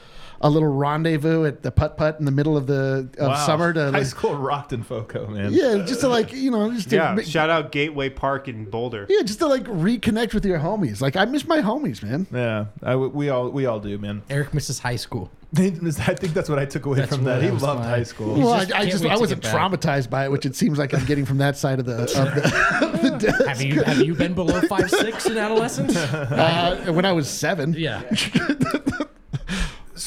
[0.43, 3.47] a little rendezvous at the putt putt in the middle of the of Wow.
[3.47, 5.53] summer to High like, school rocked in Foco, man.
[5.53, 7.15] yeah, just to like you know just to Yeah.
[7.15, 9.07] make- Shout out Gateway Park in Boulder.
[9.09, 11.01] yeah, just to like reconnect with your homies.
[11.01, 12.27] Like I miss my homies, man.
[12.33, 14.23] Yeah, I, we all we all do, man.
[14.31, 15.31] Eric misses high school.
[15.57, 17.43] I think that's what I took away That's from that.
[17.43, 18.39] He loved like- high school.
[18.39, 21.05] Well, just- I, I just I wasn't traumatized by it, which it seems like I'm
[21.05, 23.45] getting from that side of the, of the, the desk.
[23.47, 25.97] Have you have you been below five six in adolescence?
[26.41, 27.75] Uh, when I was seven.
[27.77, 28.03] Yeah.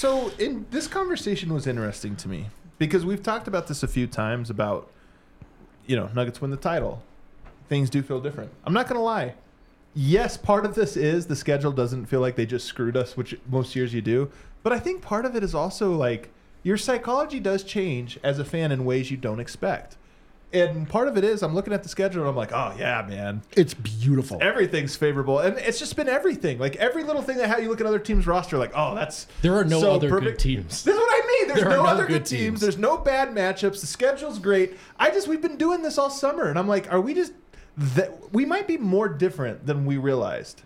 [0.04, 2.48] So, in this conversation was interesting to me
[2.78, 4.92] because we've talked about this a few times about,
[5.88, 7.02] you know, Nuggets win the title.
[7.70, 8.52] Things do feel different.
[8.66, 9.36] I'm not going to lie.
[9.96, 13.40] Yes, part of this is the schedule doesn't feel like they just screwed us, which
[13.50, 14.30] most years you do.
[14.62, 16.32] But I think part of it is also like
[16.64, 19.96] your psychology does change as a fan in ways you don't expect.
[20.54, 23.04] And part of it is I'm looking at the schedule and I'm like, oh, yeah,
[23.08, 23.42] man.
[23.58, 24.38] It's beautiful.
[24.42, 26.60] Everything's favorable, and it's just been everything.
[26.60, 29.26] Like every little thing that how you look at other teams' roster, like oh, that's
[29.42, 30.84] There are no so other good teams.
[30.84, 31.48] This is what I mean.
[31.48, 32.42] There's There are no, no other good good teams.
[32.42, 32.62] teams.
[32.62, 33.82] There's no bad matchups.
[33.82, 34.78] The schedule's great.
[35.00, 37.34] I just we've been doing this all summer, and I'm like, are we just
[37.78, 40.62] that we might be more different than we realized.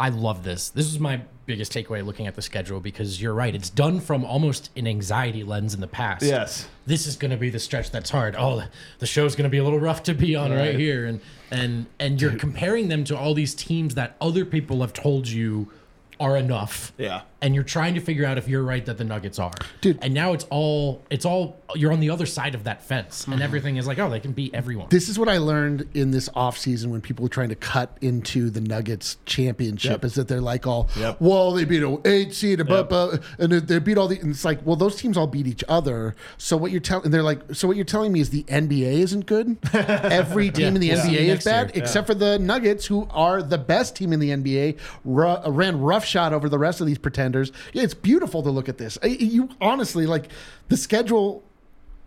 [0.00, 0.68] I, love this.
[0.70, 3.54] This is my biggest takeaway looking at the schedule because you're right.
[3.54, 6.22] It's done from almost an anxiety lens in the past.
[6.22, 6.68] Yes.
[6.86, 8.34] This is going to be the stretch that's hard.
[8.38, 8.62] Oh,
[8.98, 10.78] the show's going to be a little rough to be on right, Right.
[10.78, 11.20] here, and
[11.50, 15.70] and and you're comparing them to all these teams that other people have told you
[16.18, 16.92] are enough.
[16.98, 17.22] Yeah.
[17.42, 19.52] And you're trying to figure out if you're right that the Nuggets are.
[19.80, 19.98] Dude.
[20.02, 23.32] And now it's all it's all you're on the other side of that fence, Mm-hmm.
[23.32, 24.88] and everything is like, oh, they can beat everyone.
[24.90, 28.50] This is what I learned in this offseason when people were trying to cut into
[28.50, 30.04] the Nuggets championship Yep.
[30.04, 31.16] is that they're like all, Yep.
[31.20, 34.30] well, they beat an eight seed, blah, blah, and they- they beat all the, and
[34.30, 36.14] it's like, well, those teams all beat each other.
[36.38, 38.98] So what you're telling, and they're like, so what you're telling me is the NBA
[39.00, 39.56] isn't good?
[39.72, 40.96] Every team in the Yeah.
[40.96, 41.36] NBA is year.
[41.44, 45.80] bad, except for the Nuggets, who are the best team in the NBA, ru- ran
[45.80, 47.29] roughshod over the rest of these pretenders.
[47.72, 48.98] Yeah, it's beautiful to look at this.
[49.04, 50.30] You honestly, like,
[50.68, 51.42] the schedule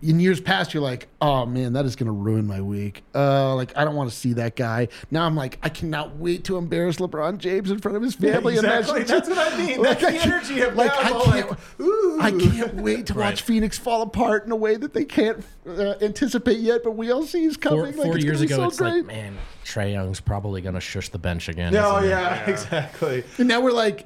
[0.01, 3.03] in years past, you're like, oh man, that is going to ruin my week.
[3.15, 4.89] Uh, like, I don't want to see that guy.
[5.11, 8.57] Now I'm like, I cannot wait to embarrass LeBron James in front of his family.
[8.57, 9.03] and exactly.
[9.03, 9.81] That's what I mean.
[9.81, 10.99] That's the I can't- energy of like, now.
[10.99, 12.17] I can't, like, ooh.
[12.21, 13.39] I can't wait to watch Right.
[13.39, 17.23] Phoenix fall apart in a way that they can't uh, anticipate yet, but we all
[17.23, 17.79] see he's coming.
[17.79, 18.93] Four, like, four it's years ago, so it's great.
[18.95, 21.71] like, man, Trae Young's probably going to shush the bench again.
[21.71, 23.23] No, isn't yeah, exactly.
[23.37, 24.05] and now we're like,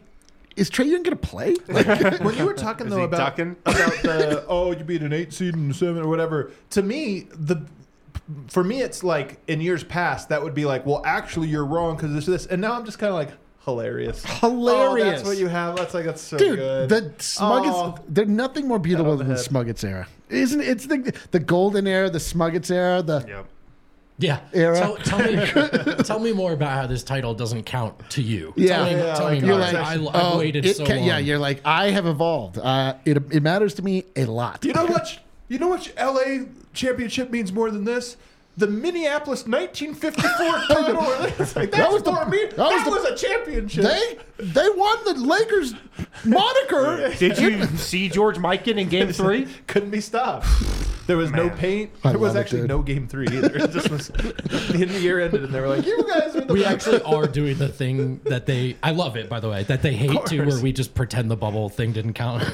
[0.57, 1.55] is Trae Young going to play?
[1.67, 3.55] Like, when you were talking though about ducking?
[3.65, 7.27] about the oh you beat an eight seed and a seven or whatever to me
[7.31, 7.65] the
[8.47, 11.95] for me it's like in years past that would be like well actually you're wrong
[11.95, 13.29] because this this and now I'm just kind of like
[13.63, 15.05] hilarious Hilarious.
[15.07, 17.95] oh, that's what you have that's like that's so Dude, good the Smuggets, Oh.
[18.09, 20.07] there's nothing more beautiful than the the Smuggets era.
[20.29, 20.67] Isn't it?
[20.67, 23.45] It's the the golden era, the Smuggets era, the Yep.
[24.19, 24.39] Yeah.
[24.53, 24.75] Era.
[24.77, 28.53] Tell, tell me, tell me more about how this title doesn't count to you.
[28.55, 28.77] Yeah.
[28.77, 29.65] Tell me, Yeah, tell like, me you're more.
[29.65, 31.03] like, I, I've oh, waited it so ca- long.
[31.03, 32.57] Yeah, you're like, I have evolved.
[32.57, 34.65] Uh, it, it matters to me a lot.
[34.65, 38.17] you know what you know what LA championship means more than this
[38.57, 40.23] the Minneapolis 1954
[40.67, 41.03] title.
[41.39, 42.45] It's like, that's That was the- me.
[42.47, 43.83] that That, was was, the- a championship.
[43.83, 45.73] They they won the Lakers
[46.25, 47.13] moniker.
[47.19, 49.47] Did you see George Mikan in Game Three?
[49.67, 50.47] couldn't be stopped.
[51.07, 51.89] There was no paint.
[52.03, 52.69] I There was love it, actually dude.
[52.69, 53.55] no game three either.
[53.57, 56.35] It just was the end of the year ended, and they were like, "You guys
[56.35, 58.75] are the we best." actually are doing the thing that they.
[58.83, 60.53] I love it, by the way, that they hate to, course.
[60.55, 62.43] where we just pretend the bubble thing didn't count.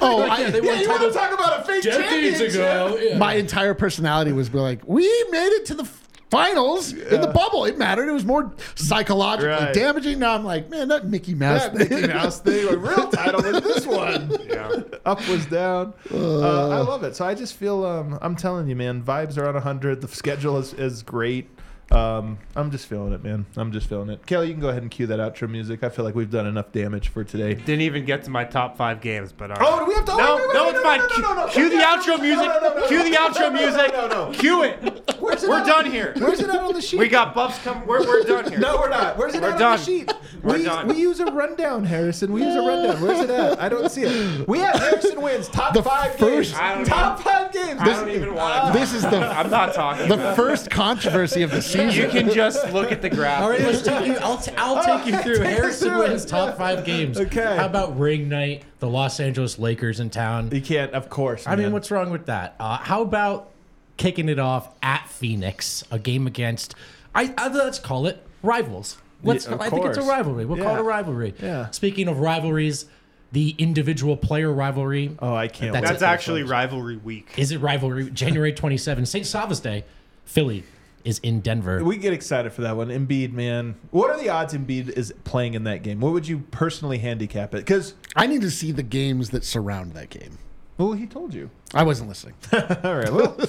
[0.00, 3.00] Oh, I, Yeah, they Yeah, won you want to titles talk about a fake championship?
[3.02, 3.18] Yeah.
[3.18, 5.84] my entire personality was be like, we made it to the
[6.30, 7.64] finals in the bubble.
[7.64, 8.08] It mattered.
[8.08, 9.74] It was more psychologically Right.
[9.74, 10.18] damaging.
[10.18, 11.64] Now I'm like, man, that Mickey Mouse.
[11.68, 12.00] That thing.
[12.00, 12.66] Mickey Mouse thing.
[12.66, 14.36] The real title was this one.
[14.48, 14.80] Yeah.
[15.04, 15.94] Up was down.
[16.12, 17.16] Uh, I love it.
[17.16, 20.00] So I just feel, um, I'm telling you, man, vibes are on 100.
[20.00, 21.48] The schedule is, is great.
[21.90, 23.46] Um, I'm just feeling it, man.
[23.56, 24.26] I'm just feeling it.
[24.26, 25.82] Kelly, you can go ahead and cue that outro music.
[25.82, 27.54] I feel like we've done enough damage for today.
[27.54, 29.66] Didn't even get to my top five games, but all right.
[29.66, 30.16] Oh, do we have to?
[30.16, 30.98] No, wait, wait, no, wait, it's fine.
[30.98, 31.52] No, no, no, no, no.
[31.52, 32.46] Cue the outro music.
[32.46, 33.92] no, no, no, Cue the outro no, no, music.
[33.92, 34.38] No, no, no.
[34.38, 35.16] Cue it.
[35.18, 36.12] Where's it We're on- done here.
[36.18, 36.98] Where's it at on the sheet?
[37.08, 37.86] We got buffs coming.
[37.88, 38.58] We're, we're done here.
[38.60, 39.16] No, we're not.
[39.16, 40.12] Where's it We're at on the sheet?
[40.42, 40.88] We're we, done.
[40.88, 42.32] we use a rundown, Harrison.
[42.32, 43.00] We use a rundown.
[43.02, 43.60] Where's it at?
[43.60, 44.46] I don't see it.
[44.46, 46.54] We have Harrison wins top The five first- games.
[46.54, 47.80] I don't Top five games.
[47.80, 48.78] I don't even want to.
[48.78, 50.06] This is the I'm not talking.
[50.08, 51.62] the first controversy of the it.
[51.78, 52.04] Season.
[52.04, 53.42] You can just look at the graph.
[53.42, 54.14] All right, let's take you.
[54.14, 55.38] I'll, t- I'll take you through.
[55.38, 56.08] take Harrison through it.
[56.10, 57.18] wins top five games.
[57.18, 57.56] Okay.
[57.56, 58.64] How about ring night?
[58.78, 60.50] The Los Angeles Lakers in town.
[60.52, 61.46] You can't, of course.
[61.46, 62.56] I mean, what's wrong with that?
[62.58, 63.50] Uh, how about
[63.96, 66.74] kicking it off at Phoenix, a game against?
[67.14, 68.98] I, I let's call it rivals.
[69.22, 69.46] Let's.
[69.46, 70.44] Yeah, I think it's a rivalry.
[70.44, 71.34] We'll call it a rivalry.
[71.40, 71.70] Yeah.
[71.70, 72.86] Speaking of rivalries,
[73.32, 75.16] the individual player rivalry.
[75.18, 75.72] Oh, I can't.
[75.72, 75.90] That's wait.
[75.90, 77.34] That's actually rivalry week.
[77.36, 78.10] Is it rivalry?
[78.10, 79.26] January 27, St.
[79.26, 79.84] Sava's Day,
[80.24, 80.64] Philly
[81.04, 81.82] is in Denver.
[81.84, 82.88] We get excited for that one.
[82.88, 83.76] Embiid, man.
[83.90, 86.00] What are the odds Embiid is playing in that game?
[86.00, 87.58] What would you personally handicap it?
[87.58, 90.38] Because, I need to see the games that surround that game.
[90.76, 91.50] well, he told you.
[91.74, 92.34] I wasn't listening.
[92.52, 93.12] All right.
[93.12, 93.36] Well,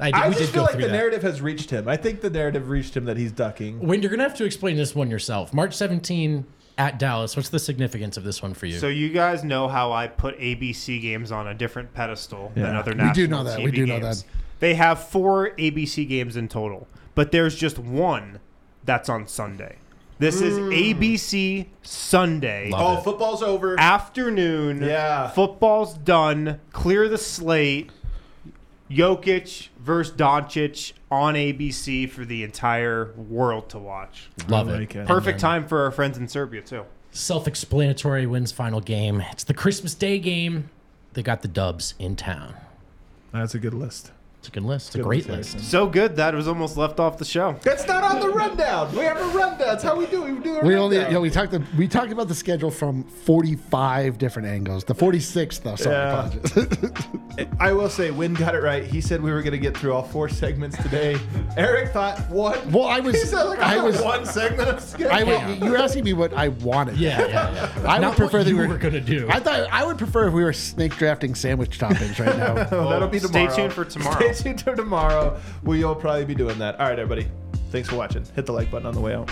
[0.00, 0.92] I, did, I we just did feel go like the that.
[0.92, 1.88] narrative has reached him.
[1.88, 3.80] I think the narrative reached him that he's ducking.
[3.80, 5.52] When you're gonna have to explain this one yourself.
[5.54, 6.44] March 17
[6.78, 7.36] at Dallas.
[7.36, 8.78] What's the significance of this one for you?
[8.78, 12.78] So you guys know how I put ABC games on a different pedestal than Yeah.
[12.80, 13.58] other We national do know that.
[13.60, 14.24] TV We do know that.
[14.62, 16.86] They have four ABC games in total,
[17.16, 18.38] but there's just one
[18.84, 19.78] that's on Sunday.
[20.20, 20.68] This is hmm.
[20.70, 23.02] ABC Sunday Love Oh, it.
[23.02, 23.74] football's over.
[23.80, 24.80] afternoon.
[24.80, 25.30] Yeah.
[25.30, 26.60] football's done.
[26.70, 27.90] Clear the slate.
[28.88, 34.30] Jokic versus Doncic on ABC for the entire world to watch.
[34.46, 34.78] Love it.
[34.78, 35.08] like it.
[35.08, 36.84] Perfect time for our friends in Serbia too.
[37.10, 39.24] Self-explanatory wins final game.
[39.32, 40.70] It's the Christmas Day game.
[41.14, 42.54] They got the Dubs in town.
[43.32, 44.12] That's a good list.
[44.42, 44.88] It's a good list.
[44.88, 45.70] It's a Good great list, list.
[45.70, 47.54] So good that it was almost left off the show.
[47.62, 48.90] That's not on the rundown.
[48.90, 49.56] We have a rundown.
[49.58, 50.26] That's how we do.
[50.26, 50.32] it.
[50.32, 51.54] We do a We only, you know, we talked.
[51.76, 54.82] We talked about the schedule from forty-five different angles.
[54.82, 55.76] The forty-sixth, though.
[55.76, 56.26] Sorry, Yeah.
[56.26, 57.46] apologies.
[57.60, 58.82] I will say, Wind got it right.
[58.84, 61.16] He said we were going to get through all four segments today.
[61.56, 62.66] Eric thought what?
[62.66, 65.12] Well, I was- He said like I I was- was one segment of schedule.
[65.12, 66.96] I would, you were asking me what I wanted.
[66.96, 67.72] Yeah, yeah, yeah.
[67.88, 69.28] I Not would prefer what that you we were gonna do.
[69.30, 72.66] I thought I would prefer if we were snake drafting sandwich toppings right now.
[72.72, 73.48] Oh, that'll be tomorrow.
[73.52, 74.16] Stay tuned for tomorrow.
[74.16, 75.40] Stay tuned for tomorrow.
[75.62, 76.78] We'll probably be doing that.
[76.80, 77.30] All right, everybody.
[77.70, 78.24] Thanks for watching.
[78.34, 79.30] Hit the like button on the way out.